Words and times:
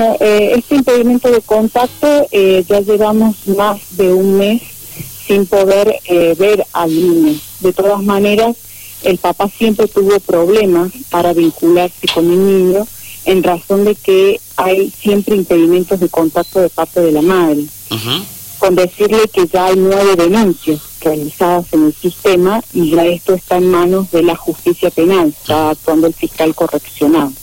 Bueno, 0.00 0.16
eh, 0.20 0.54
este 0.56 0.76
impedimento 0.76 1.30
de 1.30 1.42
contacto 1.42 2.26
eh, 2.30 2.64
ya 2.66 2.80
llevamos 2.80 3.46
más 3.48 3.98
de 3.98 4.14
un 4.14 4.38
mes 4.38 4.62
sin 5.26 5.44
poder 5.44 6.00
eh, 6.06 6.34
ver 6.38 6.64
al 6.72 6.88
niño. 6.88 7.38
De 7.60 7.74
todas 7.74 8.02
maneras, 8.02 8.56
el 9.02 9.18
papá 9.18 9.50
siempre 9.50 9.88
tuvo 9.88 10.18
problemas 10.20 10.90
para 11.10 11.34
vincularse 11.34 12.06
con 12.14 12.30
el 12.30 12.46
niño 12.46 12.86
en 13.26 13.42
razón 13.42 13.84
de 13.84 13.94
que 13.94 14.40
hay 14.56 14.90
siempre 14.90 15.36
impedimentos 15.36 16.00
de 16.00 16.08
contacto 16.08 16.62
de 16.62 16.70
parte 16.70 17.02
de 17.02 17.12
la 17.12 17.20
madre. 17.20 17.66
Con 18.58 18.76
decirle 18.76 19.28
que 19.30 19.46
ya 19.48 19.66
hay 19.66 19.76
nueve 19.76 20.16
denuncias 20.16 20.80
realizadas 21.02 21.66
en 21.72 21.84
el 21.84 21.94
sistema 21.94 22.62
y 22.72 22.92
ya 22.92 23.04
esto 23.04 23.34
está 23.34 23.58
en 23.58 23.70
manos 23.70 24.10
de 24.12 24.22
la 24.22 24.34
justicia 24.34 24.90
penal, 24.90 25.28
está 25.28 25.68
actuando 25.68 26.06
el 26.06 26.14
fiscal 26.14 26.54
correccional. 26.54 27.34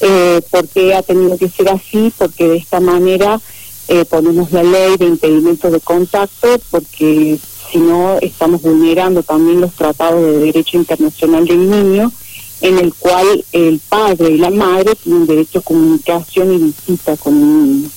Eh, 0.00 0.40
¿Por 0.50 0.68
qué 0.68 0.94
ha 0.94 1.02
tenido 1.02 1.38
que 1.38 1.48
ser 1.48 1.68
así? 1.68 2.12
Porque 2.16 2.48
de 2.48 2.56
esta 2.56 2.80
manera 2.80 3.40
eh, 3.88 4.04
ponemos 4.04 4.52
la 4.52 4.62
ley 4.62 4.96
de 4.96 5.06
impedimento 5.06 5.70
de 5.70 5.80
contacto, 5.80 6.48
porque 6.70 7.38
si 7.70 7.78
no 7.78 8.18
estamos 8.20 8.62
vulnerando 8.62 9.22
también 9.22 9.60
los 9.60 9.72
tratados 9.72 10.22
de 10.22 10.38
derecho 10.38 10.76
internacional 10.76 11.46
del 11.46 11.70
niño, 11.70 12.12
en 12.60 12.78
el 12.78 12.94
cual 12.94 13.44
el 13.52 13.80
padre 13.88 14.30
y 14.30 14.38
la 14.38 14.50
madre 14.50 14.94
tienen 14.96 15.26
derecho 15.26 15.58
a 15.60 15.62
comunicación 15.62 16.52
y 16.52 16.58
visita 16.58 17.16
con 17.16 17.34
el 17.34 17.40
niño. 17.40 17.90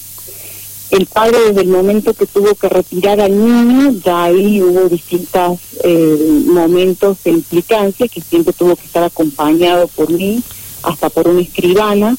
El 0.92 1.06
padre 1.06 1.38
desde 1.50 1.62
el 1.62 1.68
momento 1.68 2.16
que 2.16 2.26
tuvo 2.26 2.56
que 2.56 2.68
retirar 2.68 3.22
al 3.22 3.38
niño, 3.38 3.92
ya 4.04 4.24
ahí 4.24 4.62
hubo 4.62 4.90
distintos 4.90 5.60
eh, 5.84 6.44
momentos 6.48 7.24
de 7.24 7.32
implicancia, 7.32 8.08
que 8.08 8.22
siempre 8.22 8.54
tuvo 8.54 8.76
que 8.76 8.86
estar 8.86 9.04
acompañado 9.04 9.88
por 9.88 10.10
mí, 10.10 10.42
hasta 10.84 11.10
por 11.10 11.28
una 11.28 11.42
escribana, 11.42 12.16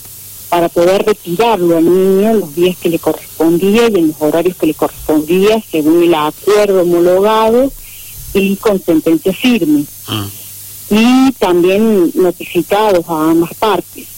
para 0.48 0.68
poder 0.68 1.06
retirarlo 1.06 1.78
al 1.78 1.84
niño 1.84 2.34
los 2.34 2.55
días 2.55 2.77
que 2.77 2.88
le 2.88 2.98
correspondía 2.98 3.88
y 3.88 3.98
en 3.98 4.09
los 4.09 4.16
horarios 4.20 4.56
que 4.56 4.66
le 4.66 4.74
correspondía, 4.74 5.62
según 5.71 6.02
el 6.02 6.15
acuerdo 6.15 6.82
homologado 6.82 7.71
y 8.34 8.57
con 8.57 8.82
sentencia 8.82 9.32
firme. 9.32 9.84
Ah. 10.09 10.26
Y 10.90 11.32
también 11.38 12.10
notificados 12.15 13.04
a 13.09 13.30
ambas 13.30 13.54
partes. 13.54 14.09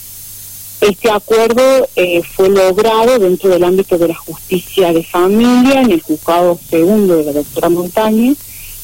Este 0.81 1.09
acuerdo 1.09 1.87
eh, 1.95 2.21
fue 2.35 2.49
logrado 2.49 3.17
dentro 3.19 3.49
del 3.49 3.63
ámbito 3.63 3.97
de 3.97 4.09
la 4.09 4.15
justicia 4.15 4.91
de 4.91 5.03
familia, 5.03 5.81
en 5.81 5.91
el 5.91 6.01
juzgado 6.01 6.59
segundo 6.69 7.17
de 7.17 7.25
la 7.25 7.31
doctora 7.31 7.69
Montaña, 7.69 8.33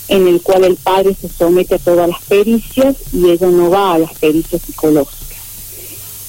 en 0.07 0.27
el 0.27 0.41
cual 0.41 0.63
el 0.63 0.77
padre 0.77 1.15
se 1.19 1.27
somete 1.27 1.75
a 1.75 1.79
todas 1.79 2.07
las 2.07 2.21
pericias 2.21 2.95
y 3.11 3.29
ella 3.29 3.47
no 3.47 3.69
va 3.69 3.95
a 3.95 3.99
las 3.99 4.13
pericias 4.13 4.61
psicológicas. 4.61 5.18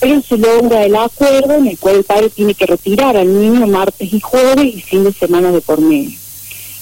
Pero 0.00 0.22
se 0.22 0.38
logra 0.38 0.84
el 0.84 0.96
acuerdo 0.96 1.54
en 1.54 1.66
el 1.66 1.78
cual 1.78 1.96
el 1.96 2.04
padre 2.04 2.30
tiene 2.30 2.54
que 2.54 2.66
retirar 2.66 3.16
al 3.16 3.40
niño 3.40 3.66
martes 3.66 4.12
y 4.12 4.20
jueves 4.20 4.74
y 4.74 4.80
fin 4.80 5.04
de 5.04 5.12
semana 5.12 5.52
de 5.52 5.60
por 5.60 5.80
medio. 5.80 6.18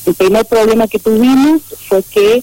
El 0.06 0.14
primer 0.14 0.46
problema 0.46 0.86
que 0.86 0.98
tuvimos 0.98 1.62
fue 1.88 2.02
que 2.04 2.42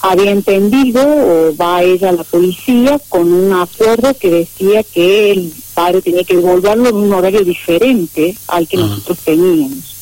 había 0.00 0.30
entendido 0.30 1.02
o 1.02 1.56
va 1.56 1.82
ella 1.82 2.10
a 2.10 2.12
la 2.12 2.24
policía 2.24 3.00
con 3.08 3.32
un 3.32 3.52
acuerdo 3.52 4.14
que 4.14 4.30
decía 4.30 4.82
que 4.82 5.32
el 5.32 5.52
padre 5.74 6.02
tenía 6.02 6.24
que 6.24 6.36
devolverlo 6.36 6.88
en 6.88 6.96
un 6.96 7.12
horario 7.12 7.44
diferente 7.44 8.36
al 8.48 8.68
que 8.68 8.76
nosotros 8.76 9.18
teníamos. 9.24 9.96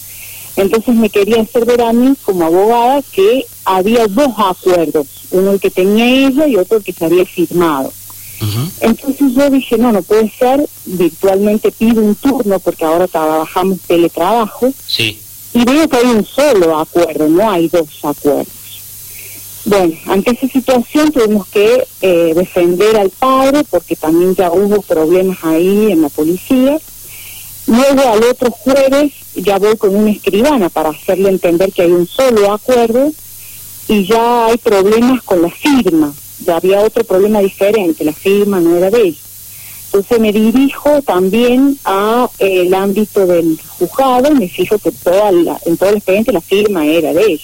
Entonces 0.56 0.94
me 0.94 1.08
quería 1.08 1.42
hacer 1.42 1.64
ver 1.64 1.82
a 1.82 1.92
mí 1.92 2.14
como 2.22 2.44
abogada 2.44 3.02
que 3.12 3.44
había 3.64 4.08
dos 4.08 4.32
acuerdos, 4.36 5.06
uno 5.30 5.52
el 5.52 5.60
que 5.60 5.70
tenía 5.70 6.26
ella 6.26 6.48
y 6.48 6.56
otro 6.56 6.78
el 6.78 6.84
que 6.84 6.92
se 6.92 7.04
había 7.04 7.24
firmado. 7.24 7.92
Entonces 8.80 9.34
yo 9.34 9.50
dije, 9.50 9.76
no, 9.78 9.92
no 9.92 10.02
puede 10.02 10.30
ser, 10.30 10.64
virtualmente 10.84 11.72
pido 11.72 12.02
un 12.02 12.14
turno 12.14 12.58
porque 12.60 12.84
ahora 12.84 13.08
trabajamos 13.08 13.80
teletrabajo 13.80 14.72
sí. 14.86 15.18
y 15.52 15.64
veo 15.64 15.88
que 15.88 15.96
hay 15.96 16.06
un 16.06 16.24
solo 16.24 16.78
acuerdo, 16.78 17.28
no 17.28 17.50
hay 17.50 17.68
dos 17.68 17.88
acuerdos. 18.02 18.46
Bueno, 19.64 19.94
ante 20.06 20.30
esa 20.30 20.48
situación 20.48 21.12
tuvimos 21.12 21.46
que 21.48 21.86
eh, 22.00 22.32
defender 22.34 22.96
al 22.96 23.10
padre 23.10 23.64
porque 23.68 23.96
también 23.96 24.34
ya 24.34 24.50
hubo 24.50 24.80
problemas 24.82 25.38
ahí 25.42 25.92
en 25.92 26.02
la 26.02 26.08
policía. 26.08 26.78
Luego 27.66 28.00
al 28.00 28.22
otro 28.24 28.50
jueves 28.50 29.12
ya 29.34 29.58
voy 29.58 29.76
con 29.76 29.94
una 29.94 30.10
escribana 30.10 30.70
para 30.70 30.90
hacerle 30.90 31.28
entender 31.28 31.72
que 31.72 31.82
hay 31.82 31.92
un 31.92 32.06
solo 32.06 32.52
acuerdo 32.52 33.12
y 33.88 34.06
ya 34.06 34.46
hay 34.46 34.56
problemas 34.56 35.22
con 35.22 35.42
la 35.42 35.50
firma. 35.50 36.14
Había 36.46 36.80
otro 36.80 37.04
problema 37.04 37.40
diferente, 37.40 38.04
la 38.04 38.12
firma 38.12 38.60
no 38.60 38.76
era 38.76 38.90
de 38.90 39.08
él. 39.08 39.18
Entonces 39.86 40.20
me 40.20 40.32
dirijo 40.32 41.02
también 41.02 41.78
a 41.84 42.28
eh, 42.38 42.62
el 42.66 42.74
ámbito 42.74 43.26
del 43.26 43.58
juzgado 43.78 44.30
y 44.30 44.34
me 44.34 44.48
fijo 44.48 44.78
que 44.78 44.92
toda 44.92 45.30
en 45.64 45.76
todo 45.76 45.88
el 45.90 45.96
expediente 45.96 46.32
la 46.32 46.42
firma 46.42 46.84
era 46.86 47.12
de 47.12 47.22
él. 47.22 47.40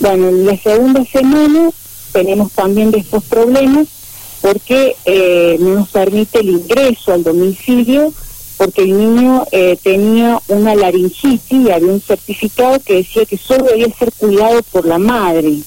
Bueno, 0.00 0.28
en 0.28 0.46
la 0.46 0.56
segunda 0.56 1.04
semana 1.04 1.70
tenemos 2.12 2.52
también 2.52 2.90
de 2.90 2.98
estos 2.98 3.24
problemas 3.24 3.88
porque 4.40 4.96
eh, 5.04 5.56
no 5.60 5.74
nos 5.74 5.88
permite 5.90 6.40
el 6.40 6.50
ingreso 6.50 7.12
al 7.12 7.22
domicilio 7.22 8.12
porque 8.56 8.82
el 8.82 8.96
niño 8.96 9.46
eh, 9.52 9.76
tenía 9.82 10.40
una 10.48 10.74
laringitis 10.74 11.66
y 11.66 11.70
había 11.70 11.92
un 11.92 12.00
certificado 12.00 12.80
que 12.80 12.94
decía 12.94 13.26
que 13.26 13.36
solo 13.36 13.64
debía 13.64 13.88
ser 13.98 14.12
cuidado 14.12 14.62
por 14.72 14.86
la 14.86 14.98
madre. 14.98 15.58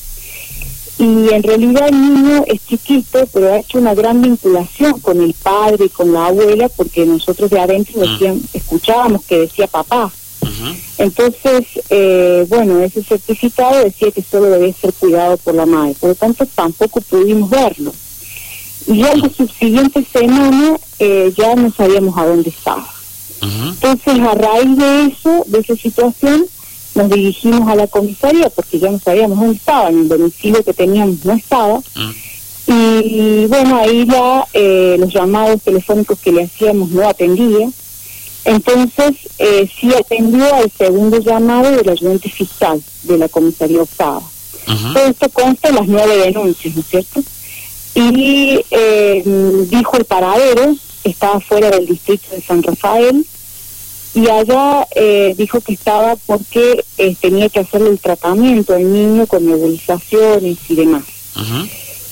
Y 1.00 1.34
en 1.34 1.44
realidad 1.44 1.88
el 1.88 2.02
niño 2.14 2.44
es 2.46 2.60
chiquito, 2.68 3.26
pero 3.32 3.54
ha 3.54 3.60
hecho 3.60 3.78
una 3.78 3.96
gran 3.96 4.22
vinculación 4.22 5.00
con 5.00 5.22
el 5.22 5.34
padre 5.34 5.86
y 5.86 5.90
con 5.90 6.12
la 6.12 6.28
abuela, 6.28 6.68
porque 6.68 7.06
nosotros 7.06 7.50
de 7.50 7.58
adentro 7.58 8.02
ah. 8.02 8.06
decían, 8.06 8.42
escuchábamos 8.54 9.24
que 9.24 9.40
decía 9.40 9.68
papá. 9.68 10.12
Entonces, 10.98 11.66
eh, 11.90 12.46
bueno, 12.50 12.82
ese 12.82 13.02
certificado 13.02 13.84
decía 13.84 14.12
que 14.12 14.22
solo 14.22 14.48
debía 14.48 14.74
ser 14.74 14.94
cuidado 14.94 15.38
por 15.38 15.56
la 15.56 15.66
madre, 15.66 15.96
por 16.00 16.10
lo 16.10 16.16
tanto 16.16 16.46
tampoco 16.46 17.00
pudimos 17.02 17.50
verlo. 17.50 17.94
Y 18.88 18.98
ya 18.98 19.16
la 19.16 19.30
subsiguiente 19.30 20.06
semana 20.12 20.78
eh, 21.00 21.31
ya 21.38 21.56
no 21.56 21.72
sabíamos 21.72 22.18
a 22.18 22.26
dónde 22.26 22.50
estaba. 22.50 22.90
Entonces, 23.42 24.20
a 24.20 24.34
raíz 24.34 24.78
de 24.78 25.06
eso, 25.06 25.44
de 25.48 25.60
esa 25.60 25.76
situación, 25.76 26.46
nos 27.00 27.10
dirigimos 27.10 27.68
a 27.70 27.76
la 27.76 27.88
comisaría 27.88 28.50
porque 28.50 28.78
ya 28.78 28.92
no 28.92 29.00
sabíamos 29.00 29.40
dónde 29.40 29.56
estaba, 29.56 29.90
en 29.90 30.00
el 30.00 30.10
domicilio 30.10 30.64
que 30.64 30.74
teníamos 30.74 31.24
no 31.24 31.34
estaba. 31.34 31.82
Y, 32.68 33.46
bueno, 33.48 33.78
ahí 33.78 34.06
ya 34.06 34.46
eh, 34.54 34.96
los 35.00 35.12
llamados 35.12 35.62
telefónicos 35.64 36.20
que 36.20 36.32
le 36.32 36.44
hacíamos 36.44 36.90
no 36.90 37.08
atendían. 37.08 37.74
Entonces, 38.46 39.16
eh, 39.38 39.70
sí 39.80 39.92
atendió 39.94 40.54
al 40.54 40.72
segundo 40.72 41.20
llamado 41.20 41.72
del 41.72 41.90
ayudante 41.90 42.30
fiscal 42.30 42.82
de 43.04 43.18
la 43.18 43.30
comisaría 43.30 43.81
octava. 43.81 44.22
Todo 44.66 45.06
esto 45.08 45.30
consta 45.30 45.70
en 45.70 45.76
las 45.76 45.88
nueve 45.88 46.18
denuncias, 46.18 46.76
¿no 46.76 46.81
es 46.81 46.88
cierto? 46.88 47.24
Y 47.96 48.60
eh, 48.70 49.24
dijo 49.68 49.98
el 49.98 50.06
paradero, 50.06 50.76
estaba 51.04 51.40
fuera 51.40 51.72
del 51.72 51.88
distrito 51.88 52.36
de 52.36 52.42
San 52.42 52.62
Rafael, 52.62 53.26
y 54.14 54.28
allá 54.28 54.88
eh, 54.96 55.36
dijo 55.38 55.62
que 55.62 55.74
estaba 55.74 56.16
porque 56.16 56.84
eh, 56.97 57.16
tenía 57.20 57.50
que 57.50 57.59
hacerle 57.59 57.90
el 57.90 58.00
tratamiento 58.00 58.74
al 58.74 58.92
niño 58.92 59.28
con 59.28 59.46
nebulizaciones 59.46 60.58
y 60.68 60.75
demás. 60.75 61.03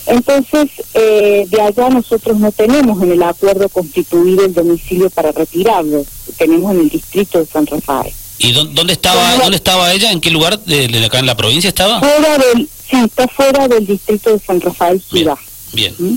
Entonces, 0.05 0.69
eh, 0.93 1.45
de 1.49 1.61
allá 1.61 1.89
nosotros 1.89 2.39
no 2.39 2.51
tenemos 2.51 3.01
en 3.03 3.11
el 3.11 3.23
acuerdo 3.23 3.67
constituido 3.67 4.45
el 4.45 4.53
domicilio 4.53 5.09
para 5.09 5.33
retirarlo, 5.33 6.05
tenemos 6.37 6.71
en 6.73 6.81
el 6.81 6.89
distrito 6.89 7.39
de 7.39 7.45
San 7.45 7.65
Rafael. 7.65 8.13
¿Y 8.39 8.51
dónde 8.51 8.93
estaba 8.93 9.35
dónde 9.37 9.57
estaba 9.57 9.91
ella? 9.91 10.11
¿En 10.11 10.21
qué 10.21 10.29
lugar 10.29 10.63
de, 10.63 11.03
acá 11.05 11.19
en 11.19 11.25
la 11.25 11.35
provincia 11.35 11.67
estaba? 11.67 11.99
Fuera 11.99 12.37
del, 12.37 12.69
sí, 12.89 12.97
está 13.03 13.27
fuera 13.27 13.67
del 13.67 13.85
distrito 13.85 14.31
de 14.31 14.39
San 14.39 14.61
Rafael 14.61 15.01
Ciudad. 15.01 15.37
Bien. 15.73 15.93
¿Mm? 15.97 16.15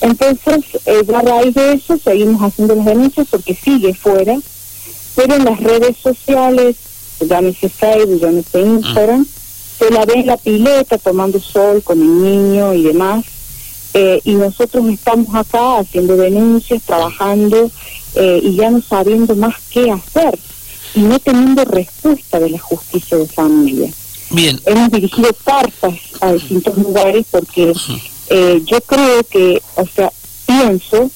Entonces, 0.00 0.64
eh, 0.86 1.02
a 1.14 1.22
raíz 1.22 1.54
de 1.54 1.72
eso 1.72 1.98
seguimos 2.02 2.40
haciendo 2.40 2.76
las 2.76 2.84
denuncias 2.84 3.26
porque 3.28 3.54
sigue 3.54 3.92
fuera, 3.92 4.38
pero 5.14 5.34
en 5.34 5.44
las 5.44 5.60
redes 5.60 5.96
sociales, 5.96 6.76
llámese 7.20 7.68
Facebook, 7.68 8.20
llámese 8.20 8.60
Instagram, 8.60 9.26
se 9.78 9.90
la 9.90 10.04
ve 10.04 10.14
en 10.14 10.26
la 10.26 10.36
pileta 10.36 10.98
tomando 10.98 11.40
sol 11.40 11.82
con 11.82 12.00
el 12.00 12.22
niño 12.22 12.74
y 12.74 12.82
demás. 12.82 13.24
Eh, 13.96 14.20
y 14.24 14.34
nosotros 14.34 14.84
estamos 14.88 15.32
acá 15.34 15.78
haciendo 15.78 16.16
denuncias, 16.16 16.82
trabajando 16.82 17.70
eh, 18.16 18.40
y 18.42 18.56
ya 18.56 18.70
no 18.70 18.82
sabiendo 18.82 19.36
más 19.36 19.54
qué 19.70 19.90
hacer 19.90 20.36
y 20.94 21.00
no 21.00 21.18
teniendo 21.20 21.64
respuesta 21.64 22.40
de 22.40 22.50
la 22.50 22.58
justicia 22.58 23.16
de 23.16 23.26
familia. 23.26 23.92
Bien. 24.30 24.60
Hemos 24.66 24.90
dirigido 24.90 25.30
cartas 25.44 25.94
a 26.20 26.32
distintos 26.32 26.76
lugares 26.76 27.24
porque 27.30 27.72
eh, 28.30 28.62
yo 28.64 28.80
creo 28.80 29.22
que, 29.24 29.62
o 29.76 29.86
sea, 29.86 30.12
pienso 30.46 31.10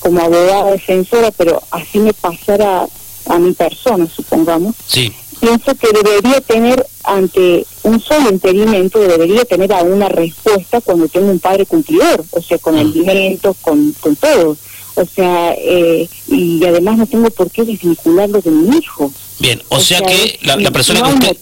como 0.00 0.20
abogada 0.20 0.72
defensora, 0.72 1.30
pero 1.30 1.62
así 1.70 1.98
me 1.98 2.12
pasara 2.12 2.86
a 3.26 3.38
mi 3.38 3.52
persona, 3.52 4.06
supongamos. 4.06 4.74
Sí 4.86 5.12
pienso 5.44 5.74
que 5.74 5.88
debería 5.92 6.40
tener 6.40 6.86
ante 7.02 7.66
un 7.82 8.00
solo 8.00 8.30
impedimento, 8.30 8.98
debería 8.98 9.44
tener 9.44 9.72
a 9.72 9.82
una 9.82 10.08
respuesta 10.08 10.80
cuando 10.80 11.08
tenga 11.08 11.30
un 11.30 11.38
padre 11.38 11.66
cumplidor, 11.66 12.24
o 12.30 12.40
sea, 12.40 12.58
con 12.58 12.76
mm. 12.76 12.78
alimentos, 12.78 13.56
con, 13.60 13.92
con 14.00 14.16
todo. 14.16 14.56
O 14.96 15.04
sea, 15.06 15.54
eh, 15.58 16.08
y 16.28 16.64
además 16.64 16.98
no 16.98 17.06
tengo 17.06 17.28
por 17.30 17.50
qué 17.50 17.64
desvincularlo 17.64 18.40
de 18.40 18.50
mi 18.50 18.78
hijo. 18.78 19.12
Bien, 19.40 19.60
o, 19.68 19.80
sea, 19.80 20.00
que 20.00 20.38
la, 20.42 20.70
persona 20.70 21.02
que 21.02 21.30
usted 21.30 21.36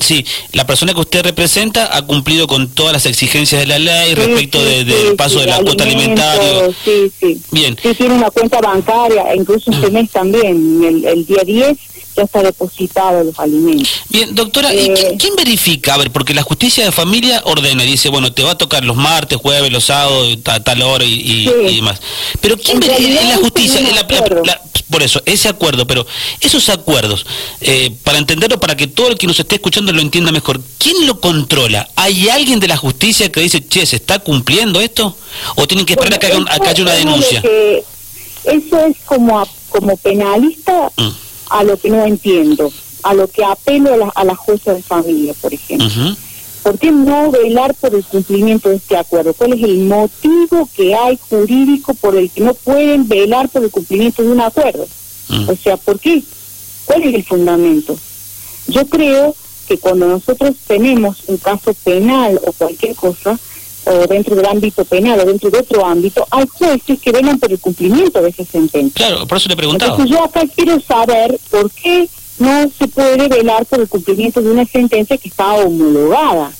sí, 0.00 0.24
la 0.52 0.66
persona 0.66 0.92
que 0.92 1.00
usted 1.00 1.22
representa 1.22 1.96
ha 1.96 2.02
cumplido 2.04 2.48
con 2.48 2.68
todas 2.68 2.92
las 2.92 3.06
exigencias 3.06 3.60
de 3.60 3.66
la 3.68 3.78
ley 3.78 4.14
respecto 4.14 4.62
del 4.64 5.14
paso 5.14 5.38
de 5.38 5.46
la 5.46 5.60
cuota 5.62 5.84
alimentaria. 5.84 6.68
Sí, 6.84 7.12
sí. 7.20 7.40
Bien. 7.52 7.76
Sí, 7.80 7.94
tiene 7.94 8.14
una 8.14 8.30
cuenta 8.30 8.60
bancaria, 8.60 9.34
incluso 9.36 9.70
este 9.70 9.90
mes 9.90 10.10
también, 10.10 10.82
el, 10.84 11.04
el 11.04 11.26
día 11.26 11.44
10 11.44 11.78
ya 12.16 12.22
está 12.22 12.42
depositado 12.42 13.22
los 13.22 13.38
alimentos. 13.38 13.88
Bien, 14.08 14.34
doctora, 14.34 14.72
¿y 14.74 14.86
eh, 14.86 15.16
quién 15.18 15.36
verifica? 15.36 15.94
A 15.94 15.98
ver, 15.98 16.10
porque 16.10 16.32
la 16.32 16.42
justicia 16.42 16.84
de 16.84 16.92
familia 16.92 17.42
ordena 17.44 17.84
y 17.84 17.86
dice, 17.86 18.08
bueno, 18.08 18.32
te 18.32 18.42
va 18.42 18.52
a 18.52 18.58
tocar 18.58 18.84
los 18.84 18.96
martes, 18.96 19.38
jueves, 19.38 19.70
los 19.70 19.84
sábados, 19.84 20.38
a 20.46 20.60
tal 20.60 20.82
hora 20.82 21.04
y, 21.04 21.46
demás. 21.74 22.00
Pero 22.40 22.56
¿quién 22.56 22.80
verifica? 22.80 23.20
En 23.20 23.28
la 23.28 23.36
justicia, 23.36 23.80
por 24.90 25.02
eso, 25.02 25.20
ese 25.26 25.48
acuerdo, 25.48 25.86
pero 25.86 26.06
esos 26.40 26.68
acuerdos, 26.68 27.26
eh, 27.60 27.92
para 28.04 28.18
entenderlo, 28.18 28.60
para 28.60 28.76
que 28.76 28.86
todo 28.86 29.08
el 29.08 29.18
que 29.18 29.26
nos 29.26 29.38
esté 29.38 29.56
escuchando 29.56 29.92
lo 29.92 30.00
entienda 30.00 30.30
mejor, 30.30 30.60
¿quién 30.78 31.06
lo 31.06 31.20
controla? 31.20 31.88
¿Hay 31.96 32.28
alguien 32.28 32.60
de 32.60 32.68
la 32.68 32.76
justicia 32.76 33.30
que 33.30 33.40
dice, 33.40 33.66
che, 33.66 33.84
¿se 33.84 33.96
está 33.96 34.20
cumpliendo 34.20 34.80
esto? 34.80 35.16
¿O 35.56 35.66
tienen 35.66 35.84
que 35.84 35.94
esperar 35.94 36.14
a 36.14 36.18
que 36.18 36.68
haya, 36.68 36.82
una 36.82 36.92
denuncia? 36.92 37.42
eso 38.44 38.86
es 38.86 38.96
como, 39.04 39.46
como 39.70 39.96
penalista. 39.96 40.90
Mm 40.96 41.25
a 41.50 41.64
lo 41.64 41.78
que 41.78 41.90
no 41.90 42.04
entiendo, 42.04 42.72
a 43.02 43.14
lo 43.14 43.28
que 43.28 43.44
apelo 43.44 43.94
a 43.94 43.96
la, 43.96 44.08
a 44.14 44.24
la 44.24 44.34
jueza 44.34 44.74
de 44.74 44.82
familia, 44.82 45.34
por 45.40 45.52
ejemplo. 45.54 45.88
¿Por 46.62 46.78
qué 46.78 46.90
no 46.90 47.30
velar 47.30 47.74
por 47.74 47.94
el 47.94 48.04
cumplimiento 48.04 48.68
de 48.68 48.76
este 48.76 48.96
acuerdo? 48.96 49.32
¿Cuál 49.34 49.52
es 49.52 49.62
el 49.62 49.78
motivo 49.84 50.68
que 50.74 50.96
hay 50.96 51.16
jurídico 51.30 51.94
por 51.94 52.16
el 52.16 52.28
que 52.28 52.40
no 52.40 52.54
pueden 52.54 53.06
velar 53.06 53.48
por 53.48 53.62
el 53.62 53.70
cumplimiento 53.70 54.22
de 54.22 54.30
un 54.30 54.40
acuerdo? 54.40 54.86
O 55.46 55.56
sea, 55.56 55.76
¿por 55.76 56.00
qué? 56.00 56.22
¿Cuál 56.84 57.04
es 57.04 57.14
el 57.14 57.24
fundamento? 57.24 57.96
Yo 58.66 58.84
creo 58.86 59.34
que 59.68 59.78
cuando 59.78 60.08
nosotros 60.08 60.56
tenemos 60.66 61.18
un 61.28 61.36
caso 61.36 61.72
penal 61.84 62.40
o 62.44 62.52
cualquier 62.52 62.96
cosa, 62.96 63.38
o 63.86 64.06
dentro 64.06 64.34
del 64.34 64.46
ámbito 64.46 64.84
penal 64.84 65.20
o 65.20 65.24
dentro 65.24 65.50
de 65.50 65.58
otro 65.58 65.86
ámbito, 65.86 66.26
hay 66.30 66.46
jueces 66.46 67.00
que 67.00 67.12
velan 67.12 67.38
por 67.38 67.50
el 67.50 67.58
cumplimiento 67.58 68.20
de 68.20 68.30
esa 68.30 68.44
sentencia. 68.44 69.06
Claro, 69.06 69.26
por 69.26 69.38
eso 69.38 69.48
le 69.48 69.56
preguntaba. 69.56 69.92
Entonces 69.92 70.16
yo 70.16 70.24
acá 70.24 70.42
quiero 70.54 70.80
saber 70.80 71.38
por 71.50 71.70
qué 71.70 72.08
no 72.38 72.70
se 72.76 72.88
puede 72.88 73.28
velar 73.28 73.64
por 73.66 73.80
el 73.80 73.88
cumplimiento 73.88 74.42
de 74.42 74.50
una 74.50 74.66
sentencia 74.66 75.16
que 75.16 75.28
está 75.28 75.54
homologada 75.54 76.52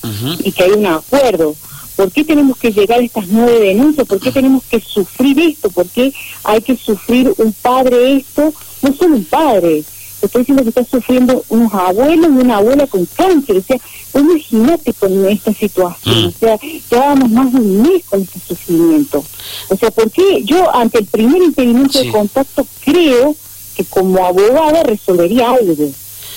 y 0.42 0.52
que 0.52 0.64
hay 0.64 0.70
un 0.72 0.86
acuerdo. 0.86 1.54
¿Por 1.96 2.12
qué 2.12 2.24
tenemos 2.24 2.58
que 2.58 2.72
llegar 2.72 3.00
a 3.00 3.02
estas 3.02 3.26
nueve 3.28 3.58
denuncias? 3.58 4.06
¿Por 4.06 4.20
qué 4.20 4.30
tenemos 4.30 4.62
que 4.64 4.80
sufrir 4.80 5.40
esto? 5.40 5.70
¿Por 5.70 5.86
qué 5.86 6.12
hay 6.44 6.60
que 6.60 6.76
sufrir 6.76 7.32
un 7.38 7.52
padre 7.54 8.16
esto? 8.16 8.52
No 8.82 8.94
solo 8.94 9.16
un 9.16 9.24
padre, 9.24 9.82
estoy 10.26 10.42
diciendo 10.42 10.62
que 10.62 10.68
está 10.68 10.84
sufriendo 10.84 11.44
unos 11.48 11.72
abuelos 11.72 12.28
y 12.28 12.38
una 12.44 12.56
abuela 12.58 12.86
con 12.86 13.06
cáncer. 13.06 13.56
O 13.56 13.62
sea, 13.62 13.78
imagínate 14.14 14.92
con 14.94 15.26
esta 15.26 15.52
situación. 15.52 16.24
Mm. 16.24 16.26
O 16.26 16.32
sea, 16.32 16.58
llevábamos 16.90 17.30
más 17.30 17.52
de 17.52 17.58
un 17.58 17.82
mes 17.82 18.04
con 18.08 18.22
este 18.22 18.40
sufrimiento. 18.40 19.24
O 19.68 19.76
sea, 19.76 19.90
porque 19.90 20.42
yo 20.44 20.74
ante 20.74 20.98
el 20.98 21.06
primer 21.06 21.42
impedimento 21.42 21.98
de 21.98 22.10
contacto 22.10 22.66
creo 22.84 23.34
que 23.76 23.84
como 23.84 24.24
abogada 24.24 24.82
resolvería 24.82 25.50
algo. 25.50 25.90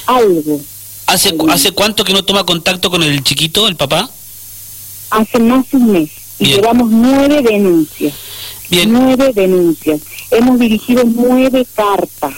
Algo. 0.05 0.59
¿Hace, 1.07 1.35
¿Hace 1.49 1.71
cuánto 1.71 2.03
que 2.03 2.13
no 2.13 2.23
toma 2.23 2.45
contacto 2.45 2.89
con 2.89 3.01
el 3.03 3.23
chiquito, 3.23 3.67
el 3.67 3.75
papá? 3.75 4.09
Hace 5.09 5.39
más 5.39 5.69
de 5.71 5.77
un 5.77 5.91
mes. 5.91 6.09
Y 6.39 6.45
llevamos 6.45 6.89
nueve 6.89 7.41
denuncias. 7.41 8.13
Nueve 8.71 9.31
denuncias. 9.33 10.01
Hemos 10.31 10.59
dirigido 10.59 11.03
nueve 11.05 11.65
cartas 11.73 12.33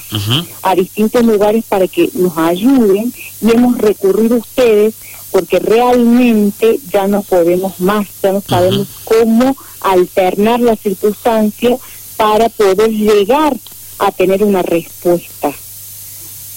a 0.62 0.76
distintos 0.76 1.24
lugares 1.24 1.66
para 1.68 1.88
que 1.88 2.10
nos 2.14 2.38
ayuden 2.38 3.14
y 3.42 3.52
hemos 3.52 3.78
recurrido 3.78 4.36
a 4.36 4.40
ustedes 4.40 4.94
porque 5.32 5.60
realmente 5.60 6.80
ya 6.92 7.08
no 7.08 7.22
podemos 7.24 7.80
más, 7.80 8.08
ya 8.22 8.34
no 8.34 8.42
sabemos 8.42 8.88
cómo 9.04 9.56
alternar 9.80 10.60
las 10.60 10.80
circunstancias 10.80 11.80
para 12.18 12.50
poder 12.50 12.92
llegar 12.92 13.56
a 14.00 14.12
tener 14.12 14.44
una 14.44 14.62
respuesta. 14.62 15.52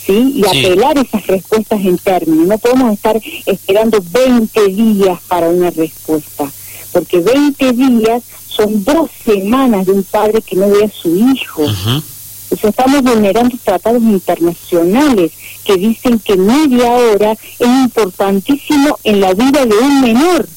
¿Sí? 0.07 0.35
Y 0.37 0.45
apelar 0.47 0.99
esas 0.99 1.27
respuestas 1.27 1.81
en 1.81 1.97
términos. 1.97 2.47
No 2.47 2.59
podemos 2.59 2.93
estar 2.93 3.19
esperando 3.47 4.05
20 4.13 4.67
días 4.67 5.19
para 5.27 5.49
una 5.49 5.71
respuesta, 5.71 6.51
porque 6.93 7.21
20 7.21 7.73
días 7.73 8.23
son 8.55 8.85
dos 8.85 9.11
semanas 9.25 9.87
de 9.87 9.93
un 9.93 10.03
padre 10.05 10.43
que 10.43 10.57
no 10.57 10.69
ve 10.69 10.85
a 10.85 10.91
su 10.91 11.15
hijo. 11.17 11.63
O 11.63 12.57
sea, 12.57 12.71
estamos 12.71 13.03
vulnerando 13.03 13.57
tratados 13.65 14.03
internacionales 14.03 15.33
que 15.65 15.77
dicen 15.77 16.19
que 16.19 16.37
media 16.37 16.91
hora 16.93 17.33
es 17.33 17.67
importantísimo 17.67 18.99
en 19.03 19.21
la 19.21 19.35
vida 19.35 19.67
de 19.67 19.77
un 19.77 20.01
menor. 20.01 20.49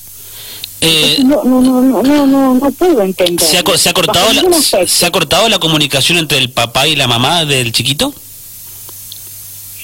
Eh, 0.79 1.23
no, 1.25 1.43
no, 1.43 1.59
no, 1.59 2.03
no, 2.03 2.27
no, 2.27 2.53
no, 2.53 2.71
puedo 2.71 3.01
entender. 3.01 3.45
¿Se 3.45 3.57
ha, 3.57 3.77
se 3.77 3.89
ha 3.89 3.93
cortado 3.93 4.31
la, 4.31 4.43
¿Se 4.85 5.05
ha 5.05 5.11
cortado 5.11 5.49
la 5.49 5.57
comunicación 5.57 6.19
entre 6.19 6.37
el 6.37 6.51
papá 6.51 6.87
y 6.87 6.95
la 6.95 7.07
mamá 7.07 7.45
del 7.45 7.71
chiquito? 7.71 8.13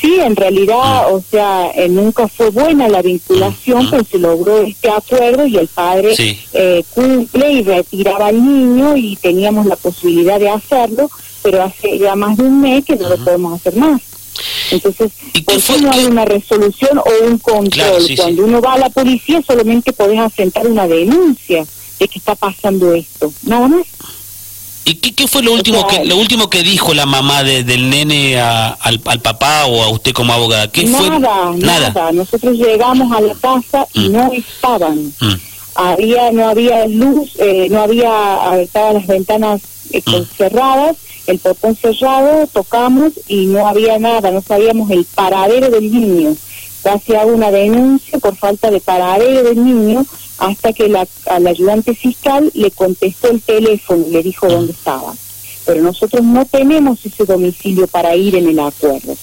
Sí, 0.04 0.20
en 0.20 0.36
realidad, 0.36 1.10
mm. 1.10 1.14
o 1.14 1.24
sea, 1.32 1.72
eh, 1.74 1.88
nunca 1.88 2.28
fue 2.28 2.50
buena 2.50 2.90
la 2.90 3.02
vinculación, 3.02 3.86
mm. 3.86 3.90
pero 3.90 4.04
se 4.04 4.20
logró 4.20 4.62
este 4.62 4.90
acuerdo 4.90 5.48
y 5.48 5.56
el 5.56 5.70
padre 5.70 6.14
eh, 6.52 6.84
cumple 6.94 7.54
y 7.54 7.64
retiraba 7.64 8.28
al 8.28 8.46
niño 8.46 8.98
y 8.98 9.16
teníamos 9.16 9.66
la 9.66 9.78
posibilidad 9.78 10.42
de 10.42 10.50
hacerlo, 10.50 11.10
pero 11.42 11.64
hace 11.64 11.98
ya 12.00 12.18
más 12.18 12.36
de 12.36 12.44
un 12.44 12.60
mes 12.60 12.84
que 12.84 12.98
no 12.98 13.08
lo 13.08 13.18
podemos 13.24 13.54
hacer 13.54 13.78
más. 13.78 14.02
Entonces, 14.72 15.14
¿por 15.46 15.62
qué 15.62 15.82
no 15.82 15.92
hay 15.94 16.04
una 16.04 16.26
resolución 16.26 16.98
o 16.98 17.26
un 17.26 17.38
control? 17.38 18.04
Cuando 18.18 18.44
uno 18.44 18.60
va 18.60 18.74
a 18.74 18.80
la 18.80 18.90
policía 18.90 19.42
solamente 19.42 19.94
podés 19.94 20.20
asentar 20.20 20.68
una 20.68 20.86
denuncia 20.86 21.66
de 21.98 22.08
que 22.10 22.20
está 22.20 22.36
pasando 22.36 22.94
esto, 22.94 23.32
nada 23.44 23.70
más. 23.70 23.88
¿Y 24.86 24.96
qué, 24.96 25.28
fue 25.28 25.42
lo 25.42 25.54
último 25.54 25.88
que 25.88 26.04
lo 26.04 26.18
último 26.18 26.50
que 26.50 26.62
dijo 26.62 26.94
la 26.94 27.06
mamá 27.06 27.44
del 27.44 27.90
nene 27.90 28.40
al, 28.40 29.00
papá 29.00 29.66
o 29.66 29.82
a 29.82 29.90
usted 29.90 30.12
como 30.12 30.34
abogada? 30.34 30.70
¿Qué 30.72 30.84
nada, 30.84 30.98
fue? 30.98 31.20
nada, 31.20 31.90
nada. 31.90 32.12
Nosotros 32.12 32.58
llegamos 32.58 33.12
a 33.12 33.22
la 33.22 33.34
casa 33.36 33.88
y 33.94 34.10
mm. 34.10 34.12
no 34.12 34.32
estaban. 34.34 35.14
Mm. 35.20 35.34
Había 35.76 36.32
no 36.32 36.50
había 36.50 36.86
luz, 36.88 37.32
eh, 37.40 37.68
no 37.72 37.82
había 37.82 38.60
estaban 38.60 38.96
las 38.96 39.08
ventanas 39.08 39.62
eh, 39.92 40.04
mm. 40.06 40.38
cerradas, 40.38 40.98
el 41.28 41.40
portón 41.40 41.76
cerrado, 41.76 42.48
tocamos 42.48 43.14
y 43.28 43.46
no 43.46 43.68
había 43.68 43.98
nada, 44.00 44.32
no 44.32 44.42
sabíamos 44.42 44.92
el 44.92 45.06
paradero 45.06 45.70
del 45.70 45.92
niño. 45.92 46.36
Casi 46.84 47.16
hago 47.16 47.32
una 47.32 47.50
denuncia 47.50 48.20
por 48.20 48.36
falta 48.36 48.70
de 48.70 48.82
paradero 48.82 49.44
del 49.44 49.64
niño 49.64 50.06
hasta 50.44 50.74
que 50.74 50.90
la, 50.90 51.08
al 51.28 51.48
ayudante 51.48 51.96
fiscal 51.96 52.52
le 52.54 52.72
contestó 52.72 53.30
el 53.30 53.42
teléfono 53.42 54.06
y 54.08 54.12
le 54.12 54.24
dijo 54.24 54.48
dónde 54.48 54.74
estaba. 54.74 55.14
Pero 55.66 55.82
nosotros 55.82 56.22
no 56.24 56.46
tenemos 56.46 57.06
ese 57.06 57.24
domicilio 57.24 57.88
para 57.88 58.16
ir 58.16 58.36
en 58.36 58.50
el 58.50 58.60
acuerdo. 58.60 59.16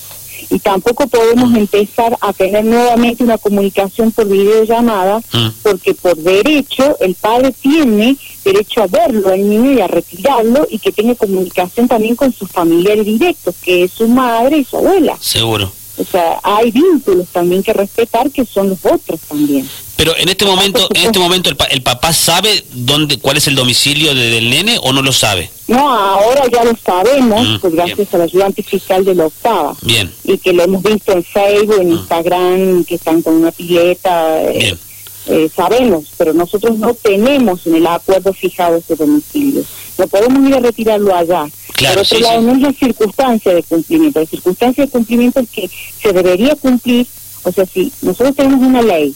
Y 0.49 0.59
tampoco 0.59 1.07
podemos 1.07 1.55
empezar 1.55 2.17
a 2.21 2.33
tener 2.33 2.65
nuevamente 2.65 3.23
una 3.23 3.37
comunicación 3.37 4.11
por 4.11 4.27
videollamada, 4.27 5.19
mm. 5.19 5.49
porque 5.63 5.95
por 5.95 6.17
derecho 6.17 6.97
el 7.01 7.15
padre 7.15 7.53
tiene 7.53 8.17
derecho 8.43 8.83
a 8.83 8.87
verlo 8.87 9.29
al 9.29 9.49
niño 9.49 9.73
y 9.73 9.81
a 9.81 9.87
retirarlo 9.87 10.67
y 10.71 10.79
que 10.79 10.93
tenga 10.93 11.15
comunicación 11.15 11.87
también 11.87 12.17
con 12.17 12.33
sus 12.33 12.51
familiares 12.51 13.05
directos, 13.05 13.55
que 13.63 13.85
es 13.85 13.93
su 13.93 14.09
madre 14.09 14.59
y 14.59 14.65
su 14.65 14.79
abuela. 14.79 15.19
Seguro. 15.21 15.71
O 16.01 16.05
sea, 16.05 16.41
hay 16.43 16.71
vínculos 16.71 17.29
también 17.29 17.63
que 17.63 17.75
respetar 17.75 18.31
que 18.31 18.47
son 18.47 18.71
los 18.71 18.79
otros 18.87 19.21
también. 19.29 19.69
Pero 19.97 20.17
en 20.17 20.31
este 20.31 20.47
momento, 20.47 20.89
en 20.95 21.03
este 21.03 21.19
momento 21.19 21.51
el, 21.51 21.83
papá 21.83 22.15
sabe 22.15 22.65
dónde, 22.73 23.19
cuál 23.19 23.37
es 23.37 23.47
el 23.49 23.55
domicilio 23.55 24.15
del 24.15 24.49
nene 24.49 24.79
o 24.83 24.95
no 24.95 25.03
lo 25.03 25.13
sabe. 25.13 25.51
No, 25.69 25.93
ahora 25.93 26.45
ya 26.51 26.65
lo 26.65 26.73
sabemos, 26.75 27.47
mm, 27.47 27.61
pues 27.61 27.75
gracias 27.75 28.15
al 28.15 28.23
ayudante 28.23 28.63
fiscal 28.63 29.05
de 29.05 29.15
la 29.15 29.27
octava. 29.27 29.77
Bien. 29.83 30.11
Y 30.25 30.39
que 30.39 30.55
lo 30.55 30.63
hemos 30.63 30.83
visto 30.83 31.13
en 31.13 31.23
Facebook, 31.23 31.83
en 31.83 31.91
mm. 31.91 31.93
Instagram, 31.93 32.85
que 32.85 32.95
están 32.95 33.21
con 33.21 33.35
una 33.35 33.53
pileta. 33.53 34.43
Eh, 34.43 34.59
Bien. 34.59 34.79
Eh, 35.27 35.51
sabemos, 35.55 36.05
pero 36.17 36.33
nosotros 36.33 36.79
no 36.79 36.95
tenemos 36.95 37.67
en 37.67 37.75
el 37.75 37.87
acuerdo 37.87 38.33
fijado 38.33 38.79
ese 38.79 38.97
domicilio. 38.97 39.63
No 39.99 40.07
podemos 40.07 40.49
ir 40.49 40.55
a 40.55 40.61
retirarlo 40.61 41.15
allá. 41.15 41.47
Claro, 41.81 42.03
Por 42.05 42.19
otro 42.19 42.21
lado, 42.21 42.43
no 42.43 42.53
es 42.53 42.61
la 42.61 42.73
circunstancia 42.75 43.55
de 43.55 43.63
cumplimiento. 43.63 44.21
La 44.21 44.27
circunstancia 44.27 44.85
de 44.85 44.91
cumplimiento 44.91 45.41
es 45.41 45.49
que 45.49 45.71
se 46.03 46.13
debería 46.13 46.55
cumplir, 46.57 47.07
o 47.43 47.51
sea, 47.51 47.65
si 47.65 47.91
nosotros 48.03 48.37
tenemos 48.37 48.61
una 48.61 48.83
ley 48.83 49.15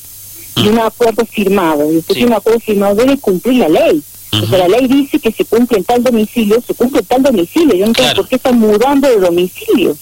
y 0.57 0.69
un 0.69 0.79
acuerdo 0.79 1.27
firmado. 1.27 1.93
Y 1.93 1.99
usted 1.99 2.15
tiene 2.15 2.29
un 2.29 2.37
acuerdo 2.39 2.61
firmado, 2.61 2.95
debe 2.95 3.19
cumplir 3.19 3.57
la 3.57 3.69
ley. 3.69 4.03
O 4.33 4.47
sea, 4.47 4.67
la 4.67 4.69
ley 4.69 4.89
dice 4.89 5.19
que 5.19 5.31
se 5.31 5.45
cumple 5.45 5.77
en 5.77 5.85
tal 5.85 6.03
domicilio, 6.03 6.63
se 6.67 6.73
cumple 6.73 7.01
en 7.01 7.07
tal 7.07 7.23
domicilio. 7.23 7.75
Yo 7.75 7.87
no 7.87 7.93
sé 7.95 8.15
por 8.17 8.27
qué 8.27 8.37
están 8.37 8.59
mudando 8.59 9.09
de 9.09 9.19
domicilio. 9.19 9.95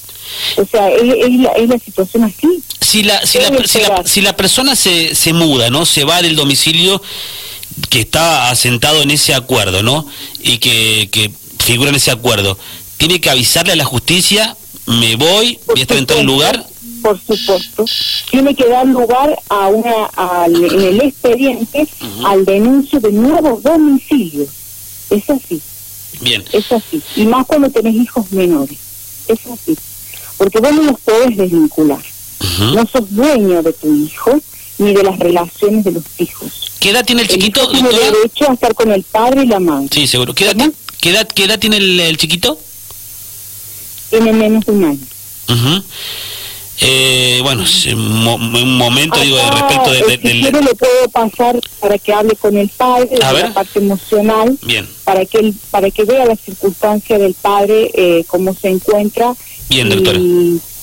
O 0.56 0.64
sea, 0.64 0.88
es, 0.88 1.02
es, 1.02 1.68
la, 1.68 1.78
situación 1.80 2.22
así. 2.22 2.62
Si 2.80 3.02
la, 3.02 3.26
si 3.26 3.38
la, 3.40 4.02
si 4.04 4.20
la, 4.20 4.36
persona 4.36 4.76
se, 4.76 5.16
se 5.16 5.32
muda, 5.32 5.68
¿no? 5.68 5.84
Se 5.84 6.04
va 6.04 6.22
del 6.22 6.36
domicilio 6.36 7.02
que 7.90 8.00
está 8.00 8.50
asentado 8.50 9.02
en 9.02 9.10
ese 9.10 9.34
acuerdo, 9.34 9.82
¿no? 9.82 10.06
Y 10.40 10.58
que, 10.58 11.08
que 11.10 11.32
figura 11.62 11.90
en 11.90 11.96
ese 11.96 12.10
acuerdo, 12.10 12.58
tiene 12.96 13.20
que 13.20 13.30
avisarle 13.30 13.72
a 13.72 13.76
la 13.76 13.84
justicia, 13.84 14.56
me 14.86 15.16
voy, 15.16 15.58
voy 15.66 15.78
a 15.78 15.82
estar 15.82 15.96
en 15.96 16.06
tal 16.06 16.24
lugar. 16.24 16.66
Por 17.02 17.18
supuesto. 17.18 17.84
Tiene 18.30 18.54
que 18.54 18.68
dar 18.68 18.86
lugar 18.86 19.36
a 19.48 19.68
una, 19.68 20.46
en 20.46 20.80
el 20.80 21.00
expediente 21.00 21.88
al 22.24 22.44
denuncio 22.44 23.00
de 23.00 23.10
nuevos 23.10 23.62
domicilios. 23.62 24.48
Es 25.10 25.28
así. 25.28 25.60
Bien. 26.20 26.44
Es 26.52 26.70
así. 26.70 27.02
Y 27.16 27.26
más 27.26 27.46
cuando 27.46 27.70
tenés 27.70 27.94
hijos 27.94 28.30
menores. 28.30 28.78
Es 29.26 29.40
así. 29.46 29.76
Porque 30.36 30.60
vos 30.60 30.72
no 30.72 30.82
los 30.82 31.00
podés 31.00 31.36
desvincular. 31.36 32.02
No 32.58 32.86
sos 32.86 33.10
dueño 33.14 33.62
de 33.62 33.72
tu 33.72 33.94
hijo 33.94 34.40
ni 34.78 34.94
de 34.94 35.02
las 35.02 35.18
relaciones 35.18 35.84
de 35.84 35.92
los 35.92 36.04
hijos. 36.18 36.72
¿Qué 36.80 36.90
edad 36.90 37.04
tiene 37.04 37.22
el 37.22 37.28
chiquito? 37.28 37.68
tiene 37.68 37.88
derecho 37.90 38.50
a 38.50 38.54
estar 38.54 38.74
con 38.74 38.90
el 38.90 39.04
padre 39.04 39.44
y 39.44 39.46
la 39.46 39.60
madre. 39.60 39.88
Sí, 39.92 40.06
seguro. 40.06 40.34
¿Qué 40.34 40.44
edad, 40.44 40.56
¿qué 41.02 41.10
edad, 41.10 41.28
qué 41.28 41.44
edad 41.44 41.58
tiene 41.58 41.76
el, 41.78 42.16
chiquito? 42.16 42.58
Tiene 44.08 44.32
menos 44.32 44.64
de 44.64 44.72
un 44.72 44.84
año. 44.84 45.84
Eh, 46.80 47.40
bueno, 47.42 47.64
un 47.92 48.78
momento 48.78 49.20
digo 49.20 49.36
de 49.36 49.50
respecto 49.50 49.92
de, 49.92 50.02
de, 50.02 50.16
si 50.16 50.40
quiero 50.40 50.60
le 50.62 50.74
puedo 50.74 51.08
pasar 51.12 51.60
para 51.80 51.98
que 51.98 52.12
hable 52.12 52.34
con 52.34 52.56
el 52.56 52.68
padre 52.70 53.08
de 53.10 53.18
la 53.18 53.54
parte 53.54 53.78
emocional 53.78 54.58
bien 54.62 54.88
para 55.04 55.24
que 55.24 55.38
él, 55.38 55.54
para 55.70 55.90
que 55.90 56.02
vea 56.04 56.24
la 56.24 56.34
circunstancia 56.34 57.18
del 57.18 57.34
padre 57.34 57.90
eh, 57.94 58.24
cómo 58.26 58.52
se 58.54 58.70
encuentra 58.70 59.34
bien 59.68 59.90
doctora 59.90 60.18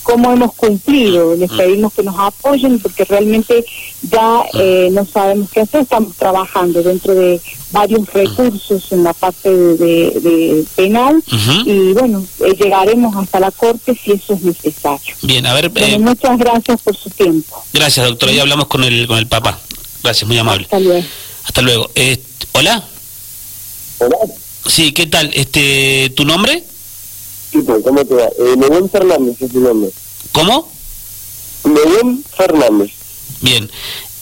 cómo 0.02 0.32
hemos 0.32 0.54
cumplido. 0.54 1.36
Les 1.36 1.50
mm. 1.50 1.56
pedimos 1.56 1.92
que 1.92 2.02
nos 2.02 2.18
apoyen 2.18 2.78
porque 2.78 3.04
realmente 3.04 3.64
ya 4.02 4.42
eh, 4.54 4.88
no 4.92 5.04
sabemos 5.04 5.50
qué 5.50 5.60
hacer. 5.60 5.82
Estamos 5.82 6.16
trabajando 6.16 6.82
dentro 6.82 7.14
de 7.14 7.40
varios 7.70 8.00
mm. 8.02 8.12
recursos 8.12 8.92
en 8.92 9.04
la 9.04 9.12
parte 9.12 9.50
de, 9.50 10.64
penal 10.76 11.22
y 11.64 11.92
bueno, 11.92 12.24
eh, 12.40 12.56
llegaremos 12.58 13.14
hasta 13.16 13.40
la 13.40 13.50
corte 13.50 13.98
si 14.02 14.12
eso 14.12 14.34
es 14.34 14.42
necesario. 14.42 15.14
Bien, 15.22 15.46
a 15.46 15.54
ver. 15.54 15.70
Eh, 15.74 15.98
muchas 15.98 16.38
gracias 16.38 16.82
por 16.82 16.96
su 16.96 17.10
tiempo. 17.10 17.62
Gracias, 17.72 18.06
doctora. 18.06 18.32
Ya 18.32 18.42
hablamos 18.42 18.66
con 18.66 18.84
el, 18.84 19.06
con 19.06 19.18
el 19.18 19.26
papá. 19.26 19.58
Gracias, 20.02 20.26
muy 20.26 20.38
amable. 20.38 20.64
Hasta 20.64 20.80
luego. 20.80 21.04
Hasta 21.44 21.62
luego. 21.62 21.90
Hola. 22.52 22.84
Hola. 23.98 24.16
Sí, 24.66 24.92
¿qué 24.92 25.06
tal? 25.06 25.30
Este, 25.34 26.12
¿Tu 26.14 26.24
nombre? 26.24 26.62
¿Cómo 27.84 28.04
te 28.04 28.14
va? 28.14 28.24
Eh, 28.26 28.88
Fernández 28.90 29.40
es 29.40 29.52
mi 29.52 29.62
nombre. 29.62 29.90
¿Cómo? 30.32 30.70
Fernández. 32.36 32.90
Bien. 33.40 33.70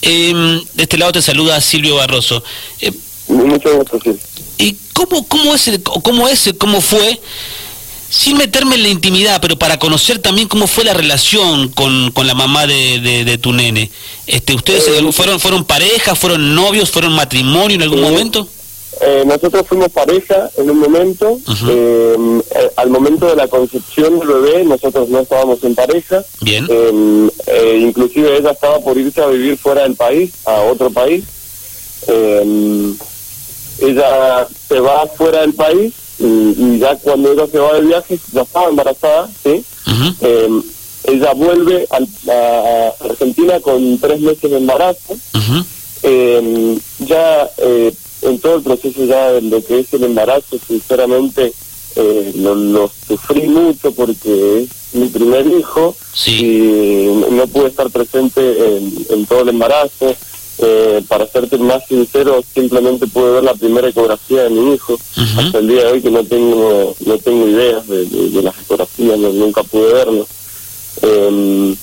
Eh, 0.01 0.61
de 0.73 0.83
este 0.83 0.97
lado 0.97 1.11
te 1.11 1.21
saluda 1.21 1.59
Silvio 1.61 1.95
Barroso. 1.95 2.43
Eh, 2.79 2.91
Mucho 3.27 3.77
gusto, 3.77 3.99
sí. 4.03 4.17
¿Y 4.57 4.75
cómo, 4.93 5.27
cómo, 5.27 5.55
es, 5.55 5.69
cómo 6.03 6.27
es, 6.27 6.53
cómo 6.57 6.81
fue, 6.81 7.19
sin 8.09 8.37
meterme 8.37 8.75
en 8.75 8.83
la 8.83 8.89
intimidad, 8.89 9.39
pero 9.41 9.57
para 9.57 9.77
conocer 9.77 10.19
también 10.19 10.47
cómo 10.47 10.67
fue 10.67 10.83
la 10.83 10.93
relación 10.93 11.69
con, 11.69 12.11
con 12.11 12.27
la 12.27 12.33
mamá 12.33 12.65
de, 12.67 13.23
de, 13.25 13.37
tu 13.37 13.53
nene? 13.53 13.91
Este, 14.25 14.53
¿Ustedes 14.53 14.87
eh, 14.87 15.11
fueron, 15.11 15.39
fueron 15.39 15.63
pareja, 15.65 16.15
fueron 16.15 16.55
novios, 16.55 16.89
fueron 16.89 17.13
matrimonio 17.13 17.75
en 17.75 17.83
algún 17.83 18.01
momento? 18.01 18.47
Eh, 19.01 19.23
nosotros 19.25 19.65
fuimos 19.67 19.89
pareja 19.89 20.49
en 20.57 20.69
un 20.69 20.79
momento. 20.79 21.39
Eh, 21.69 22.41
eh, 22.55 22.71
al 22.75 22.89
momento 22.89 23.27
de 23.27 23.35
la 23.35 23.47
concepción 23.47 24.19
del 24.19 24.27
bebé, 24.27 24.65
nosotros 24.65 25.07
no 25.09 25.19
estábamos 25.19 25.63
en 25.63 25.75
pareja. 25.75 26.23
Bien. 26.41 26.67
inclusive 27.79 28.37
ella 28.37 28.51
estaba 28.51 28.79
por 28.79 28.97
irse 28.97 29.21
a 29.21 29.27
vivir 29.27 29.57
fuera 29.57 29.83
del 29.83 29.95
país, 29.95 30.31
a 30.45 30.61
otro 30.63 30.89
país. 30.89 31.23
ella 33.81 34.47
se 34.67 34.79
va 34.79 35.07
fuera 35.07 35.41
del 35.41 35.53
país 35.53 35.93
y, 36.19 36.79
ya 36.79 36.95
cuando 36.97 37.31
ella 37.31 37.47
se 37.47 37.59
va 37.59 37.73
de 37.75 37.81
viaje, 37.81 38.19
ya 38.33 38.41
estaba 38.41 38.69
embarazada, 38.69 39.29
¿sí? 39.43 39.63
ella 41.05 41.33
vuelve 41.33 41.87
a, 41.91 41.97
Argentina 43.05 43.59
con 43.61 43.97
tres 43.99 44.19
meses 44.19 44.51
de 44.51 44.57
embarazo. 44.57 45.15
ya 46.99 47.49
en 48.21 48.39
todo 48.39 48.55
el 48.55 48.63
proceso 48.63 49.05
ya 49.05 49.31
de 49.33 49.41
lo 49.41 49.63
que 49.63 49.79
es 49.79 49.93
el 49.93 50.03
embarazo, 50.03 50.57
sinceramente 50.67 51.53
eh, 51.95 52.33
lo, 52.35 52.91
sufrí 53.07 53.47
mucho 53.47 53.91
porque 53.91 54.63
es 54.63 54.69
mi 54.93 55.07
primer 55.07 55.45
hijo 55.47 55.95
y 56.27 57.07
no 57.31 57.47
pude 57.47 57.67
estar 57.67 57.89
presente 57.89 58.77
en, 59.09 59.25
todo 59.25 59.41
el 59.41 59.49
embarazo. 59.49 60.15
Eh, 60.61 61.01
para 61.07 61.25
serte 61.25 61.57
más 61.57 61.87
sincero, 61.87 62.43
simplemente 62.53 63.07
pude 63.07 63.31
ver 63.31 63.43
la 63.43 63.53
primera 63.53 63.87
ecografía 63.87 64.43
de 64.43 64.49
mi 64.49 64.73
hijo. 64.73 64.99
Hasta 65.37 65.59
el 65.59 65.69
día 65.69 65.85
de 65.85 65.91
hoy 65.91 66.01
que 66.01 66.11
no 66.11 66.23
tengo 66.25 66.95
no 67.05 67.17
tengo 67.17 67.47
ideas 67.47 67.87
de, 67.87 68.41
las 68.43 68.59
ecografías, 68.59 69.17
nunca 69.17 69.63
pude 69.63 69.93
verlo. 69.93 70.27
Em, 71.01 71.75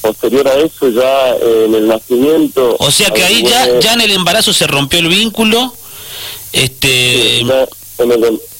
posterior 0.00 0.48
a 0.48 0.54
eso, 0.54 0.88
ya 0.88 1.36
en 1.36 1.74
el 1.74 1.86
nacimiento... 1.86 2.76
O 2.78 2.90
sea 2.90 3.10
que 3.10 3.22
ahí 3.22 3.42
ya, 3.42 3.78
ya 3.78 3.92
en 3.92 4.00
el 4.00 4.12
embarazo 4.12 4.52
se 4.52 4.66
rompió 4.66 4.98
el 4.98 5.08
vínculo 5.08 5.74
este... 6.52 7.42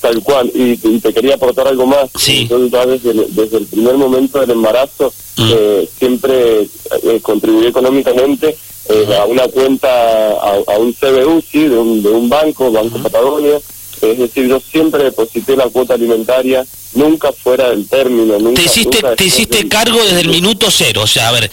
tal 0.01 0.23
cual, 0.23 0.51
y, 0.55 0.77
te 0.77 1.13
quería 1.13 1.35
aportar 1.35 1.69
algo 1.69 1.87
más. 1.87 2.11
Sí. 2.17 2.49
desde, 2.49 3.57
el 3.57 3.67
primer 3.67 3.97
momento 3.97 4.41
del 4.41 4.51
embarazo 4.51 5.13
mm. 5.37 5.51
eh, 5.53 5.89
siempre 5.99 6.63
eh, 6.63 7.21
contribuí 7.23 7.67
económicamente 7.67 8.57
eh, 8.89 9.17
a 9.19 9.25
una 9.27 9.47
cuenta, 9.49 9.89
a, 10.33 10.79
un 10.79 10.93
CBU, 10.93 11.43
sí, 11.51 11.69
de 11.69 11.77
un, 11.77 12.03
de 12.03 12.09
un 12.09 12.29
banco, 12.29 12.71
Banco 12.73 12.99
Patagonia. 12.99 13.59
Es 14.01 14.19
decir, 14.19 14.49
yo 14.49 14.59
siempre 14.59 15.05
deposité 15.05 15.57
la 15.57 15.69
cuota 15.69 15.95
alimentaria 15.95 16.67
nunca 16.95 17.33
fuera 17.33 17.71
del 17.71 17.87
término. 17.87 18.39
Nunca, 18.39 18.61
te 18.61 18.67
hiciste, 18.67 19.01
te 19.17 19.25
hiciste 19.25 19.69
cargo 19.69 20.03
desde 20.03 20.21
el 20.21 20.29
minuto 20.29 20.67
cero, 20.71 21.03
o 21.03 21.07
sea, 21.07 21.29
a 21.29 21.33
ver, 21.33 21.51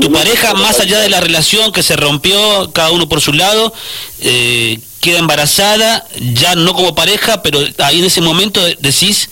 tu 0.00 0.10
pareja, 0.12 0.54
más 0.54 0.80
allá 0.80 1.00
de 1.00 1.08
la 1.08 1.20
relación 1.20 1.72
que 1.72 1.82
se 1.82 1.96
rompió, 1.96 2.70
cada 2.72 2.90
uno 2.92 3.08
por 3.08 3.20
su 3.20 3.32
lado, 3.32 3.72
eh, 4.20 4.78
queda 5.02 5.18
embarazada, 5.18 6.06
ya 6.32 6.54
no 6.54 6.72
como 6.74 6.94
pareja, 6.94 7.42
pero 7.42 7.58
ahí 7.78 7.98
en 7.98 8.04
ese 8.04 8.20
momento 8.20 8.60
decís, 8.78 9.28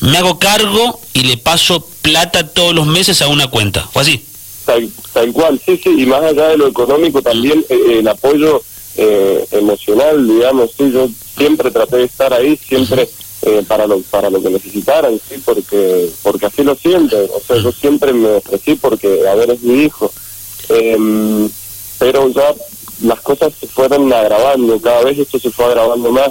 me 0.00 0.18
hago 0.18 0.40
cargo 0.40 1.00
y 1.12 1.22
le 1.22 1.36
paso 1.36 1.88
plata 2.02 2.48
todos 2.48 2.74
los 2.74 2.86
meses 2.86 3.22
a 3.22 3.28
una 3.28 3.46
cuenta. 3.46 3.88
¿Fue 3.92 4.02
así? 4.02 4.24
Tal, 4.66 5.32
cual, 5.32 5.60
sí, 5.64 5.80
sí, 5.82 5.90
y 5.96 6.04
más 6.06 6.20
allá 6.22 6.48
de 6.48 6.56
lo 6.56 6.66
económico 6.66 7.22
también 7.22 7.64
eh, 7.68 7.98
el 8.00 8.08
apoyo 8.08 8.60
eh, 8.96 9.46
emocional, 9.52 10.26
digamos, 10.26 10.70
sí, 10.76 10.90
yo 10.92 11.08
siempre 11.36 11.70
traté 11.70 11.98
de 11.98 12.04
estar 12.04 12.34
ahí, 12.34 12.56
siempre 12.56 13.08
eh, 13.42 13.62
para 13.68 13.86
lo 13.86 14.00
para 14.00 14.30
lo 14.30 14.42
que 14.42 14.50
necesitaran, 14.50 15.20
sí, 15.28 15.40
porque 15.44 16.10
porque 16.22 16.46
así 16.46 16.64
lo 16.64 16.74
siento, 16.74 17.16
o 17.16 17.40
sea, 17.46 17.56
yo 17.62 17.70
siempre 17.70 18.12
me 18.12 18.30
ofrecí 18.30 18.74
porque, 18.74 19.28
a 19.28 19.34
ver, 19.36 19.50
es 19.50 19.60
mi 19.60 19.84
hijo. 19.84 20.10
Em, 20.70 21.48
pero 21.98 22.28
ya 22.30 22.54
las 23.04 23.20
cosas 23.20 23.52
se 23.58 23.66
fueron 23.66 24.12
agravando, 24.12 24.80
cada 24.80 25.02
vez 25.04 25.18
esto 25.18 25.38
se 25.38 25.50
fue 25.50 25.66
agravando 25.66 26.10
más. 26.10 26.28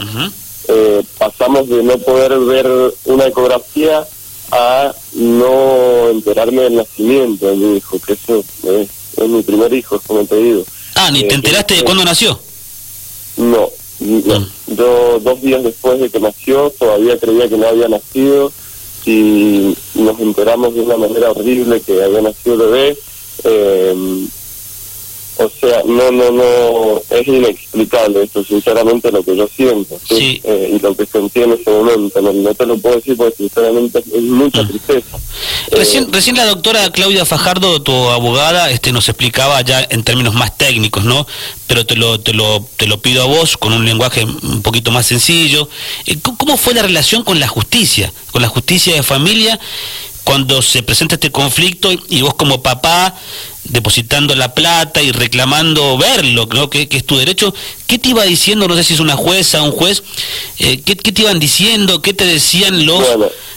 Eh, 0.67 1.03
pasamos 1.17 1.67
de 1.67 1.83
no 1.83 1.97
poder 1.99 2.39
ver 2.39 2.67
una 3.05 3.25
ecografía 3.25 4.05
a 4.51 4.93
no 5.13 6.09
enterarme 6.09 6.63
del 6.63 6.75
nacimiento 6.75 7.47
de 7.47 7.55
mi 7.55 7.77
hijo, 7.77 7.99
que 7.99 8.13
eso 8.13 8.43
es, 8.63 8.89
mi 9.29 9.41
primer 9.43 9.73
hijo, 9.73 10.01
como 10.05 10.25
te 10.25 10.35
digo. 10.35 10.63
Ah, 10.95 11.11
¿ni 11.11 11.21
te 11.27 11.33
eh, 11.33 11.35
enteraste 11.35 11.75
de 11.75 11.83
cuándo 11.83 12.03
nació? 12.03 12.39
No, 13.37 13.69
no. 13.99 14.39
Mm. 14.39 14.47
Yo 14.75 15.19
dos 15.19 15.41
días 15.41 15.63
después 15.63 15.99
de 15.99 16.09
que 16.09 16.19
nació 16.19 16.71
todavía 16.71 17.19
creía 17.19 17.47
que 17.47 17.57
no 17.57 17.67
había 17.67 17.87
nacido 17.87 18.51
y 19.05 19.75
nos 19.95 20.19
enteramos 20.19 20.73
de 20.73 20.81
una 20.81 20.97
manera 20.97 21.31
horrible 21.31 21.81
que 21.81 22.03
había 22.03 22.21
nacido 22.21 22.57
bebé. 22.57 22.97
Eh, 23.43 24.25
o 25.37 25.49
sea, 25.59 25.81
no, 25.85 26.11
no, 26.11 26.31
no, 26.31 27.01
es 27.09 27.27
inexplicable 27.27 28.23
esto, 28.23 28.43
sinceramente, 28.43 29.11
lo 29.11 29.23
que 29.23 29.35
yo 29.35 29.47
siento 29.47 29.99
¿sí? 30.07 30.39
Eh, 30.43 30.75
y 30.75 30.79
lo 30.79 30.95
que 30.95 31.05
sentí 31.05 31.41
en 31.41 31.53
ese 31.53 31.69
momento. 31.71 32.21
No, 32.21 32.53
te 32.53 32.65
lo 32.65 32.77
puedo 32.77 32.97
decir 32.97 33.17
porque, 33.17 33.37
sinceramente, 33.37 33.99
es 33.99 34.21
mucha 34.21 34.61
mm. 34.61 34.67
tristeza. 34.67 35.17
Recién, 35.71 36.03
eh, 36.03 36.07
recién 36.11 36.35
la 36.35 36.45
doctora 36.45 36.91
Claudia 36.91 37.25
Fajardo, 37.25 37.81
tu 37.81 37.93
abogada, 38.09 38.69
este, 38.69 38.91
nos 38.91 39.09
explicaba 39.09 39.59
ya 39.61 39.85
en 39.89 40.03
términos 40.03 40.35
más 40.35 40.55
técnicos, 40.55 41.03
¿no? 41.03 41.25
Pero 41.65 41.85
te 41.85 41.95
lo, 41.95 42.19
te 42.19 42.33
lo, 42.33 42.65
te 42.77 42.85
lo 42.85 43.01
pido 43.01 43.23
a 43.23 43.25
vos 43.25 43.57
con 43.57 43.73
un 43.73 43.85
lenguaje 43.85 44.25
un 44.25 44.61
poquito 44.61 44.91
más 44.91 45.07
sencillo. 45.07 45.67
Eh, 46.05 46.17
¿Cómo 46.37 46.57
fue 46.57 46.75
la 46.75 46.83
relación 46.83 47.23
con 47.23 47.39
la 47.39 47.47
justicia, 47.47 48.13
con 48.31 48.41
la 48.41 48.49
justicia 48.49 48.93
de 48.93 49.03
familia? 49.03 49.59
Cuando 50.23 50.61
se 50.61 50.83
presenta 50.83 51.15
este 51.15 51.31
conflicto 51.31 51.89
y 52.09 52.21
vos 52.21 52.33
como 52.35 52.61
papá 52.61 53.15
depositando 53.65 54.35
la 54.35 54.53
plata 54.53 55.01
y 55.01 55.11
reclamando 55.11 55.97
verlo, 55.97 56.47
¿no? 56.53 56.69
que, 56.69 56.87
es 56.89 57.05
tu 57.05 57.17
derecho, 57.17 57.53
¿qué 57.87 57.97
te 57.97 58.09
iba 58.09 58.23
diciendo? 58.23 58.67
No 58.67 58.75
sé 58.75 58.83
si 58.83 58.93
es 58.93 58.99
una 58.99 59.15
jueza, 59.15 59.61
un 59.61 59.71
juez, 59.71 60.03
eh, 60.59 60.81
¿qué, 60.81 60.95
te 60.95 61.21
iban 61.21 61.39
diciendo? 61.39 62.01
¿Qué 62.01 62.13
te 62.13 62.25
decían 62.25 62.85
los 62.85 63.03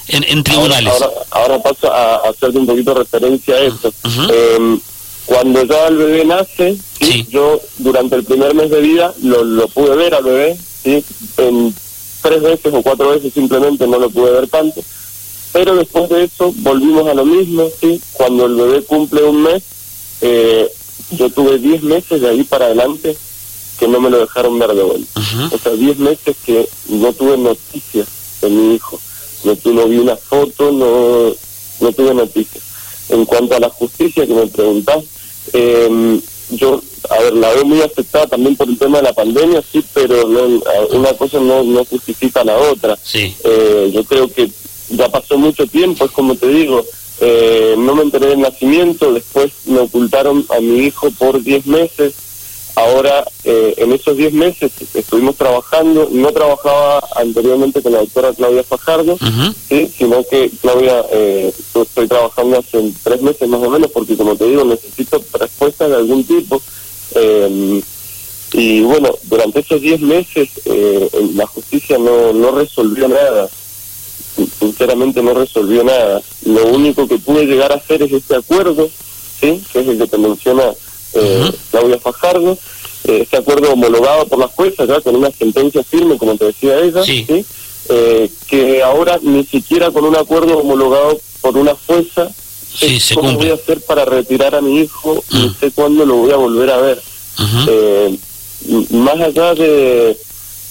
en, 0.09 0.45
tribunales? 0.45 0.95
Ahora, 1.31 1.61
paso 1.61 1.93
a, 1.93 2.17
hacerte 2.29 2.59
un 2.59 2.67
poquito 2.67 2.95
referencia 2.95 3.57
a 3.57 3.61
esto. 3.61 3.93
Em, 4.05 4.81
cuando 5.27 5.65
ya 5.65 5.89
el 5.89 5.97
bebé 5.97 6.25
nace, 6.25 6.77
yo 7.29 7.61
durante 7.79 8.15
el 8.15 8.25
primer 8.25 8.55
mes 8.55 8.71
de 8.71 8.81
vida 8.81 9.13
lo, 9.23 9.43
lo 9.43 9.67
pude 9.69 9.97
ver 9.97 10.15
al 10.15 10.23
bebé, 10.23 10.57
¿sí? 10.85 11.05
en 11.39 11.75
tres 12.23 12.43
veces 12.43 12.73
o 12.73 12.83
cuatro 12.83 13.11
veces 13.11 13.33
simplemente 13.33 13.87
no 13.87 13.99
lo 13.99 14.09
pude 14.11 14.31
ver 14.31 14.49
tanto. 14.49 14.83
Pero 15.57 15.75
después 15.75 16.11
de 16.11 16.25
eso 16.25 16.53
volvimos 16.59 17.09
a 17.09 17.15
lo 17.15 17.25
mismo, 17.25 17.67
¿sí? 17.81 17.99
Cuando 18.13 18.45
el 18.45 18.57
bebé 18.57 18.83
cumple 18.83 19.23
un 19.23 19.43
mes, 19.43 19.63
eh, 20.21 20.71
yo 21.13 21.31
tuve 21.31 21.57
diez 21.59 21.83
meses 21.83 22.21
de 22.21 22.29
ahí 22.29 22.45
para 22.45 22.67
adelante 22.67 23.17
que 23.79 23.89
no 23.89 23.99
me 23.99 24.11
lo 24.11 24.19
dejaron 24.19 24.59
ver 24.59 24.75
de 24.75 24.83
vuelta. 24.83 25.21
O 25.51 25.57
sea, 25.57 25.73
diez 25.73 25.97
meses 25.97 26.37
que 26.45 26.69
no 26.91 27.11
tuve 27.15 27.39
noticias 27.39 28.07
de 28.43 28.51
mi 28.51 28.75
hijo. 28.75 29.01
No, 29.45 29.57
no 29.73 29.89
vi 29.89 29.97
una 29.97 30.17
foto, 30.17 30.73
no, 30.73 31.35
no 31.81 31.93
tuve 31.93 32.13
noticias. 32.13 32.63
En 33.09 33.25
cuanto 33.25 33.57
a 33.57 33.61
la 33.61 33.71
justicia 33.71 34.27
que 34.27 34.35
me 34.35 34.49
preguntás, 34.49 35.05
eh, 35.55 36.21
yo, 36.51 36.83
a 37.09 37.19
ver, 37.23 37.33
la 37.33 37.55
veo 37.55 37.65
muy 37.65 37.81
afectada 37.81 38.27
también 38.27 38.57
por 38.57 38.69
el 38.69 38.77
tema 38.77 38.99
de 38.99 39.05
la 39.05 39.15
pandemia, 39.15 39.63
sí, 39.63 39.83
pero 39.95 40.29
no, 40.29 40.61
una 40.91 41.15
cosa 41.15 41.41
no, 41.41 41.63
no 41.63 41.83
justifica 41.87 42.45
la 42.45 42.59
otra. 42.59 42.99
Sí. 43.03 43.35
Eh, 43.43 43.91
yo 43.95 44.05
creo 44.05 44.31
que 44.31 44.51
ya 44.89 45.09
pasó 45.09 45.39
mucho 45.39 45.67
tiempo, 45.67 46.05
es 46.05 46.11
como 46.11 46.35
te 46.37 46.49
digo, 46.49 46.85
eh, 47.21 47.75
no 47.79 47.95
me 47.95 48.03
enteré 48.03 48.29
del 48.29 48.41
nacimiento, 48.41 49.13
después 49.13 49.53
me 49.67 49.81
ocultaron 49.81 50.45
a 50.51 50.61
mi 50.61 50.81
hijo 50.81 51.11
por 51.13 51.43
10 51.43 51.67
meses, 51.67 52.15
ahora 52.75 53.27
eh, 53.45 53.75
en 53.79 53.93
esos 53.93 54.17
10 54.17 54.35
meses 54.35 54.73
estuvimos 54.95 55.37
trabajando, 55.37 56.09
no 56.13 56.31
trabajaba 56.33 57.03
anteriormente 57.17 57.83
con 57.83 57.93
la 57.93 58.01
doctora 58.01 58.35
Claudia 58.35 58.65
Fajardo, 58.65 59.17
¿sí? 59.69 59.91
sino 59.97 60.23
que 60.25 60.51
Claudia, 60.61 61.05
eh, 61.11 61.53
estoy 61.75 62.07
trabajando 62.07 62.59
hace 62.59 62.93
tres 63.03 63.23
meses 63.23 63.49
más 63.49 63.63
o 63.63 63.71
menos, 63.71 63.91
porque 63.91 64.17
como 64.17 64.37
te 64.37 64.45
digo, 64.45 64.65
necesito 64.65 65.23
respuestas 65.33 65.89
de 65.89 65.97
algún 65.97 66.25
tipo. 66.25 66.61
Eh, 67.15 67.83
y 68.53 68.81
bueno, 68.81 69.11
durante 69.25 69.61
esos 69.61 69.81
10 69.81 70.01
meses 70.03 70.49
eh, 70.65 71.09
la 71.35 71.47
justicia 71.47 71.99
no, 71.99 72.33
no 72.33 72.53
resolvió 72.53 73.09
nada 73.09 73.49
sinceramente 74.59 75.23
no 75.23 75.35
resolvió 75.35 75.85
nada. 75.85 76.21
Lo 76.45 76.67
único 76.67 77.07
que 77.09 77.19
pude 77.19 77.47
llegar 77.47 77.73
a 77.73 77.77
hacer 77.77 78.03
es 78.03 78.13
este 78.13 78.37
acuerdo, 78.37 78.89
¿sí? 79.41 79.63
que 79.73 79.81
es 79.81 79.89
el 79.89 79.99
que 79.99 80.07
te 80.07 80.19
menciona 80.19 80.65
eh, 81.15 81.53
Claudia 81.71 81.99
Fajardo, 81.99 82.59
eh, 83.05 83.21
este 83.23 83.37
acuerdo 83.37 83.73
homologado 83.73 84.27
por 84.27 84.39
la 84.39 84.49
jueza, 84.49 84.85
ya 84.85 85.01
con 85.01 85.17
una 85.17 85.31
sentencia 85.31 85.83
firme, 85.83 86.19
como 86.19 86.37
te 86.37 86.47
decía 86.47 86.79
ella, 86.81 87.03
sí. 87.05 87.27
Eh, 87.89 88.29
que 88.49 88.83
ahora 88.83 89.19
ni 89.23 89.45
siquiera 89.45 89.93
con 89.93 90.05
un 90.05 90.17
acuerdo 90.17 90.59
homologado 90.59 91.21
por 91.41 91.57
una 91.57 91.77
jueza, 91.87 92.29
sí, 92.75 92.99
se 92.99 93.15
cómo 93.15 93.35
voy 93.35 93.51
a 93.51 93.55
hacer 93.55 93.81
para 93.83 94.05
retirar 94.05 94.57
a 94.57 94.61
mi 94.61 94.81
hijo, 94.81 95.23
y 95.31 95.51
sé 95.61 95.71
cuándo 95.71 96.05
lo 96.05 96.17
voy 96.17 96.33
a 96.33 96.37
volver 96.37 96.71
a 96.71 96.79
ver. 96.79 97.01
eh, 97.69 98.19
más 98.91 99.21
allá 99.21 99.55
de 99.55 100.17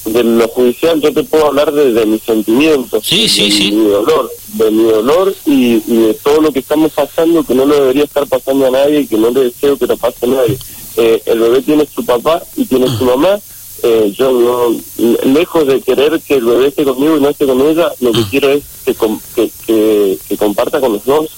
de 0.05 0.24
lo 0.24 0.47
judicial 0.50 1.01
yo 1.01 1.13
te 1.13 1.24
puedo 1.24 1.47
hablar 1.47 1.71
de, 1.71 2.05
mis 2.05 2.21
sentimientos, 2.21 3.03
sí, 3.05 3.27
sí, 3.27 3.45
de 3.45 3.51
sí. 3.51 3.71
mi 3.71 3.89
dolor, 3.89 4.31
de 4.53 4.71
mi 4.71 4.83
dolor 4.83 5.35
y, 5.45 5.81
y, 5.88 5.97
de 6.07 6.13
todo 6.15 6.41
lo 6.41 6.51
que 6.51 6.59
estamos 6.59 6.91
pasando 6.93 7.43
que 7.43 7.55
no 7.55 7.65
le 7.65 7.75
debería 7.75 8.03
estar 8.03 8.27
pasando 8.27 8.67
a 8.67 8.71
nadie 8.71 9.01
y 9.01 9.07
que 9.07 9.17
no 9.17 9.31
le 9.31 9.45
deseo 9.45 9.77
que 9.77 9.88
le 9.88 9.97
pase 9.97 10.25
a 10.25 10.29
nadie. 10.29 10.57
Eh, 10.97 11.21
el 11.25 11.39
bebé 11.39 11.62
tiene 11.62 11.88
su 11.93 12.05
papá 12.05 12.41
y 12.55 12.65
tiene 12.65 12.88
su 12.88 13.03
mamá. 13.03 13.39
Eh, 13.83 14.13
yo 14.17 14.31
no, 14.31 14.79
lejos 15.25 15.67
de 15.67 15.81
querer 15.81 16.21
que 16.21 16.35
el 16.35 16.45
bebé 16.45 16.67
esté 16.67 16.83
conmigo 16.83 17.17
y 17.17 17.21
no 17.21 17.29
esté 17.29 17.45
con 17.45 17.62
ella, 17.62 17.91
lo 18.00 18.12
que 18.12 18.24
quiero 18.29 18.50
es 18.51 18.63
que, 18.85 18.95
que, 19.35 19.51
que, 19.65 20.17
que 20.27 20.38
comparta 20.38 20.79
con 20.79 20.93
los 20.93 21.05
dos 21.05 21.29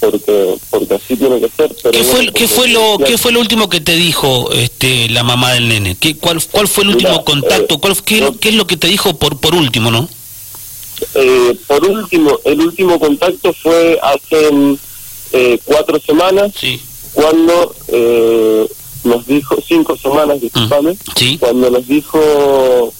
porque 0.00 0.56
porque 0.70 0.94
así 0.94 1.16
tiene 1.16 1.40
que 1.40 1.48
ser. 1.56 1.74
Pero 1.82 1.92
¿Qué 1.92 2.04
fue, 2.04 2.32
¿qué 2.32 2.48
fue 2.48 2.68
lo 2.68 2.98
qué 2.98 3.16
fue 3.18 3.32
lo 3.32 3.40
último 3.40 3.68
que 3.68 3.80
te 3.80 3.94
dijo 3.96 4.50
este 4.52 5.08
la 5.08 5.22
mamá 5.22 5.52
del 5.54 5.68
nene? 5.68 5.96
¿Qué, 5.98 6.16
cuál, 6.16 6.42
¿Cuál 6.50 6.68
fue 6.68 6.84
el 6.84 6.90
último 6.90 7.10
Mira, 7.12 7.24
contacto? 7.24 7.74
eh, 7.74 7.78
¿Cuál, 7.80 7.96
qué, 8.04 8.20
yo- 8.20 8.38
qué 8.38 8.48
es 8.50 8.54
lo 8.54 8.66
que 8.66 8.76
te 8.76 8.86
dijo 8.88 9.14
por 9.18 9.38
por 9.40 9.54
último, 9.54 9.90
no? 9.90 10.08
Eh, 11.14 11.58
por 11.66 11.84
último, 11.86 12.38
el 12.44 12.60
último 12.60 12.98
contacto 12.98 13.52
fue 13.52 13.98
hace 14.02 14.50
mm, 14.52 14.74
eh, 15.32 15.58
cuatro 15.64 16.00
semanas, 16.00 16.52
Sí. 16.58 16.80
cuando 17.12 17.74
eh, 17.88 18.66
nos 19.04 19.26
dijo, 19.26 19.56
cinco 19.66 19.96
semanas, 19.96 20.40
disculpame, 20.40 20.96
Sí. 21.14 21.36
cuando 21.38 21.70
nos 21.70 21.86
dijo 21.86 22.92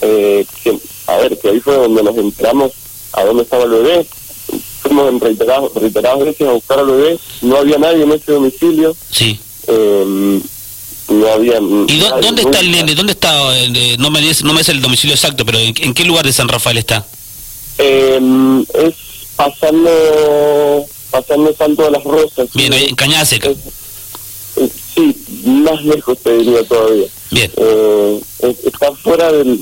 eh, 0.00 0.44
que, 0.64 0.78
a 1.06 1.16
ver, 1.18 1.38
que 1.38 1.48
ahí 1.50 1.60
fue 1.60 1.76
donde 1.76 2.02
nos 2.02 2.16
enteramos 2.16 2.72
a 3.12 3.22
dónde 3.24 3.42
estaba 3.42 3.64
el 3.64 3.70
bebé. 3.70 4.06
Fuimos 4.82 5.08
en 5.08 5.20
reiteradas, 5.20 5.70
reiteradas 5.74 6.18
veces 6.24 6.48
a 6.48 6.52
buscar 6.52 6.78
al 6.80 6.86
bebé, 6.86 7.18
no 7.42 7.56
había 7.56 7.78
nadie 7.78 8.02
en 8.02 8.12
ese 8.12 8.32
domicilio, 8.32 8.96
Sí. 9.10 9.38
eh, 9.68 10.40
no 11.08 11.26
había... 11.32 11.58
¿Y 11.58 11.98
dó- 12.00 12.20
dónde 12.20 12.42
está 12.42 12.60
el 12.60 12.70
nene? 12.70 12.94
¿Dónde 12.94 13.12
está? 13.12 13.32
eh, 13.58 13.96
no 13.98 14.10
me 14.10 14.20
dice, 14.20 14.44
no 14.44 14.52
me 14.52 14.60
dice 14.60 14.72
el 14.72 14.80
domicilio 14.80 15.14
exacto, 15.14 15.44
pero 15.46 15.58
¿en, 15.58 15.74
en 15.78 15.94
qué 15.94 16.04
lugar 16.04 16.24
de 16.24 16.32
San 16.32 16.48
Rafael 16.48 16.78
está? 16.78 17.06
Eh, 17.78 18.20
es 18.74 18.94
pasando 19.36 20.84
pasando 21.10 21.54
Santo 21.54 21.84
de 21.84 21.90
las 21.90 22.04
Rosas. 22.04 22.48
Bien, 22.54 22.72
en 22.72 22.94
Cañada 22.94 23.24
Seca. 23.24 23.50
Es- 23.50 23.58
eh, 24.56 24.68
sí, 24.94 25.16
más 25.44 25.82
lejos 25.84 26.18
te 26.22 26.36
diría 26.38 26.64
todavía. 26.64 27.06
Bien. 27.30 27.50
Eh, 27.56 28.20
es- 28.40 28.64
está 28.66 28.92
fuera 28.92 29.30
del- 29.32 29.58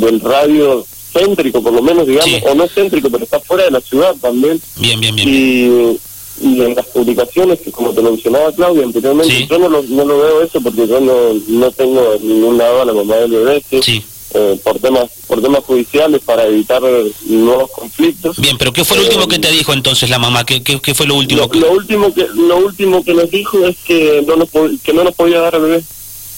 del 0.00 0.20
radio 0.20 0.86
céntrico, 1.18 1.62
por 1.62 1.72
lo 1.72 1.82
menos, 1.82 2.06
digamos, 2.06 2.30
Sí. 2.30 2.42
o 2.46 2.54
no 2.54 2.66
céntrico, 2.68 3.08
pero 3.10 3.24
está 3.24 3.40
fuera 3.40 3.64
de 3.64 3.70
la 3.70 3.80
ciudad 3.80 4.14
también. 4.20 4.60
Bien, 4.76 5.00
bien, 5.00 5.14
bien. 5.16 5.28
Y, 5.28 5.98
y 6.46 6.60
en 6.62 6.74
las 6.74 6.86
publicaciones, 6.86 7.60
que 7.60 7.70
como 7.72 7.92
te 7.92 8.02
mencionaba 8.02 8.52
Claudia 8.52 8.84
anteriormente, 8.84 9.34
Sí. 9.34 9.46
yo 9.50 9.58
no 9.58 9.68
lo, 9.68 9.82
no 9.82 10.04
lo 10.04 10.18
veo 10.18 10.42
eso 10.42 10.60
porque 10.60 10.86
yo 10.86 11.00
no, 11.00 11.14
no 11.48 11.70
tengo 11.72 12.14
en 12.14 12.28
ningún 12.28 12.58
lado 12.58 12.82
a 12.82 12.84
la 12.84 12.92
mamá 12.92 13.16
del 13.16 13.30
bebé, 13.30 13.62
¿sí? 13.82 14.04
Eh, 14.34 14.60
por 14.62 14.78
temas 14.80 15.06
por 15.28 15.40
temas 15.40 15.64
judiciales 15.64 16.20
para 16.22 16.44
evitar 16.46 16.82
nuevos 17.26 17.70
conflictos. 17.70 18.38
Bien, 18.38 18.58
pero 18.58 18.72
¿qué 18.72 18.84
fue 18.84 18.96
lo 18.98 19.04
Eh, 19.04 19.06
último 19.06 19.28
que 19.28 19.38
te 19.38 19.50
dijo 19.50 19.72
entonces 19.72 20.10
la 20.10 20.18
mamá? 20.18 20.44
¿Qué, 20.44 20.62
qué, 20.62 20.78
qué 20.80 20.94
fue 20.94 21.06
lo 21.06 21.14
último? 21.14 21.42
Lo, 21.42 21.48
que... 21.48 21.58
lo 21.60 21.72
último 21.72 22.12
que 22.12 22.26
lo 22.34 22.58
último 22.58 23.02
que 23.02 23.14
nos 23.14 23.30
dijo 23.30 23.64
es 23.66 23.76
que 23.86 24.22
no 24.26 24.36
nos 24.36 24.48
que 24.82 24.92
no 24.92 25.04
nos 25.04 25.14
podía 25.14 25.40
dar 25.40 25.54
al 25.54 25.62
bebé 25.62 25.84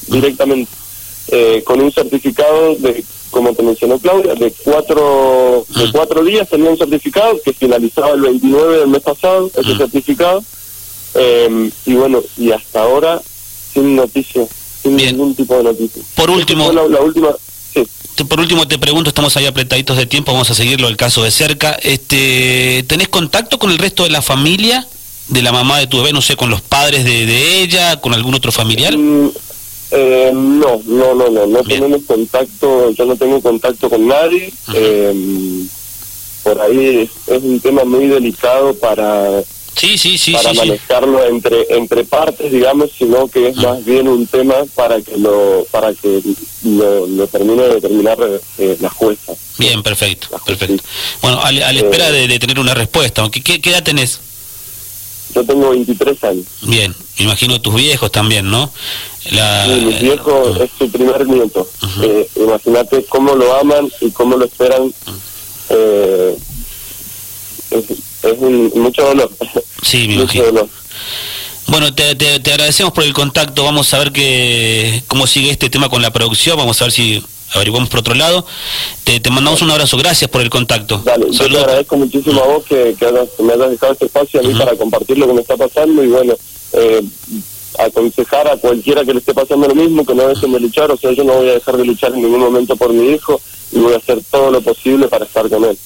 directamente 0.06 0.70
Eh, 1.30 1.62
con 1.64 1.80
un 1.80 1.92
certificado 1.92 2.74
de 2.76 3.04
como 3.30 3.52
te 3.54 3.62
mencionó 3.62 3.98
Claudia 3.98 4.34
de 4.34 4.50
cuatro 4.64 5.66
de 5.68 5.84
Ah. 5.84 5.88
cuatro 5.92 6.24
días 6.24 6.48
tenía 6.48 6.70
un 6.70 6.78
certificado 6.78 7.38
que 7.44 7.52
finalizaba 7.52 8.12
el 8.12 8.22
29 8.22 8.78
del 8.78 8.88
mes 8.88 9.02
pasado 9.02 9.50
ese 9.54 9.72
Ah. 9.72 9.76
certificado 9.78 10.42
Eh, 11.14 11.70
y 11.86 11.94
bueno 11.94 12.22
y 12.36 12.52
hasta 12.52 12.82
ahora 12.82 13.20
sin 13.74 13.96
noticias 13.96 14.48
sin 14.82 14.96
Bien. 14.96 15.10
ningún 15.16 15.34
tipo 15.34 15.54
de 15.56 15.64
noticia 15.64 16.02
Por 16.14 16.30
último- 16.30 16.70
la, 16.72 16.86
la 16.86 17.00
última 17.00 17.28
sí 17.74 17.86
Te- 18.14 18.24
Por 18.24 18.40
último 18.40 18.66
te 18.66 18.78
pregunto, 18.78 19.08
estamos 19.08 19.36
ahí 19.36 19.46
apretaditos 19.46 19.96
de 19.96 20.06
tiempo, 20.06 20.32
vamos 20.32 20.50
a 20.50 20.54
seguirlo 20.54 20.88
el 20.88 20.96
caso 20.96 21.22
de 21.22 21.30
cerca. 21.30 21.72
Este, 21.82 22.84
¿Tenés 22.88 23.08
contacto 23.08 23.58
con 23.60 23.70
el 23.70 23.78
resto 23.78 24.02
de 24.04 24.10
la 24.10 24.22
familia 24.22 24.86
de 25.28 25.40
la 25.42 25.52
mamá 25.52 25.78
de 25.78 25.86
tu 25.86 25.98
bebé? 25.98 26.12
No 26.12 26.20
sé, 26.20 26.34
con 26.36 26.50
los 26.50 26.60
padres 26.60 27.04
de, 27.04 27.26
de 27.26 27.62
ella, 27.62 28.00
con 28.00 28.12
algún 28.14 28.34
otro 28.34 28.50
familiar. 28.50 28.96
Mm, 28.96 29.30
eh, 29.90 30.30
no, 30.34 30.80
no, 30.86 31.14
no, 31.14 31.28
no, 31.30 31.46
no 31.46 31.62
Bien. 31.62 31.80
tenemos 31.80 32.02
contacto, 32.06 32.90
yo 32.90 33.04
no 33.06 33.16
tengo 33.16 33.40
contacto 33.40 33.88
con 33.88 34.06
nadie. 34.06 34.52
Eh, 34.74 35.64
por 36.42 36.60
ahí 36.60 37.08
es, 37.26 37.34
es 37.36 37.42
un 37.42 37.60
tema 37.60 37.84
muy 37.84 38.06
delicado 38.06 38.74
para, 38.74 39.42
Sí, 39.76 39.96
sí, 39.96 40.18
sí, 40.18 40.32
para 40.32 40.52
manejarlo 40.54 41.24
entre 41.24 41.66
entre 41.76 42.04
partes, 42.04 42.50
digamos, 42.50 42.90
sino 42.98 43.28
que 43.28 43.48
es 43.48 43.56
más 43.56 43.84
bien 43.84 44.08
un 44.08 44.26
tema 44.26 44.54
para 44.74 45.00
que 45.00 45.16
lo 45.16 45.64
para 45.70 45.94
que 45.94 46.20
lo, 46.64 47.06
lo 47.06 47.26
termine 47.28 47.62
de 47.62 47.74
determinar 47.76 48.18
eh, 48.58 48.76
la 48.80 48.90
jueza. 48.90 49.34
Bien, 49.58 49.82
perfecto, 49.84 50.28
perfecto. 50.44 50.82
Bueno, 51.22 51.40
a, 51.40 51.52
la- 51.52 51.68
a 51.68 51.72
la 51.72 51.80
Eh, 51.80 51.84
espera 51.84 52.10
de, 52.10 52.26
de 52.26 52.38
tener 52.40 52.58
una 52.58 52.74
respuesta. 52.74 53.28
¿Qué, 53.30 53.40
qué, 53.42 53.60
qué 53.60 53.70
edad 53.70 53.84
tenés? 53.84 54.20
Yo 55.38 55.44
tengo 55.44 55.70
23 55.70 56.24
años. 56.24 56.46
Bien, 56.62 56.92
imagino 57.18 57.60
tus 57.60 57.74
viejos 57.76 58.10
también, 58.10 58.50
¿no? 58.50 58.72
La, 59.30 59.66
Sí, 59.66 59.70
mi 59.84 59.92
viejo 59.94 60.56
es 60.60 60.70
su 60.76 60.90
primer 60.90 61.26
nieto. 61.28 61.68
Eh, 62.02 62.28
Imagínate 62.34 63.04
cómo 63.04 63.34
lo 63.36 63.54
aman 63.56 63.88
y 64.00 64.10
cómo 64.10 64.36
lo 64.36 64.44
esperan. 64.46 64.92
Eh, 65.70 66.36
es 67.70 67.84
es 68.22 68.34
un, 68.38 68.72
mucho 68.74 69.02
dolor. 69.04 69.30
Sí, 69.82 70.08
me 70.08 70.16
mucho 70.16 70.22
imagino. 70.22 70.44
dolor. 70.46 70.68
Bueno, 71.68 71.94
te, 71.94 72.16
te, 72.16 72.40
te 72.40 72.52
agradecemos 72.52 72.92
por 72.92 73.04
el 73.04 73.12
contacto. 73.12 73.62
Vamos 73.62 73.94
a 73.94 73.98
ver 73.98 74.10
que, 74.10 75.04
cómo 75.06 75.28
sigue 75.28 75.50
este 75.50 75.70
tema 75.70 75.88
con 75.88 76.02
la 76.02 76.10
producción. 76.10 76.56
Vamos 76.56 76.80
a 76.82 76.86
ver 76.86 76.92
si 76.92 77.22
averiguamos 77.54 77.88
por 77.88 78.00
otro 78.00 78.14
lado. 78.14 78.44
Te, 79.04 79.20
te 79.20 79.30
mandamos 79.30 79.62
un 79.62 79.70
abrazo. 79.70 79.96
Gracias 79.96 80.30
por 80.30 80.40
el 80.40 80.50
contacto. 80.50 81.00
Dale, 81.04 81.26
yo 81.26 81.30
te 81.30 81.36
Saludos. 81.36 81.62
agradezco 81.64 81.96
muchísimo 81.96 82.42
a 82.42 82.46
vos 82.46 82.64
que, 82.64 82.96
me 83.42 83.52
hayas 83.52 83.70
dejado 83.70 83.92
este 83.92 84.06
espacio 84.06 84.40
a 84.40 84.42
mí 84.42 84.54
para 84.54 84.76
compartir 84.76 85.18
lo 85.18 85.26
que 85.26 85.32
me 85.34 85.40
está 85.40 85.56
pasando 85.56 86.02
y 86.04 86.08
bueno, 86.08 86.34
eh, 86.72 87.02
aconsejar 87.78 88.48
a 88.48 88.56
cualquiera 88.56 89.04
que 89.04 89.12
le 89.12 89.20
esté 89.20 89.34
pasando 89.34 89.68
lo 89.68 89.74
mismo 89.74 90.04
que 90.04 90.14
no 90.14 90.28
dejen 90.28 90.52
de 90.52 90.60
luchar, 90.60 90.90
o 90.90 90.96
sea, 90.96 91.12
yo 91.12 91.24
no 91.24 91.34
voy 91.34 91.48
a 91.48 91.54
dejar 91.54 91.76
de 91.76 91.84
luchar 91.84 92.12
en 92.12 92.22
ningún 92.22 92.40
momento 92.40 92.76
por 92.76 92.92
mi 92.92 93.12
hijo 93.12 93.40
y 93.72 93.78
voy 93.78 93.94
a 93.94 93.98
hacer 93.98 94.18
todo 94.30 94.50
lo 94.50 94.60
posible 94.60 95.08
para 95.08 95.24
estar 95.24 95.48
con 95.48 95.64
él. 95.64 95.78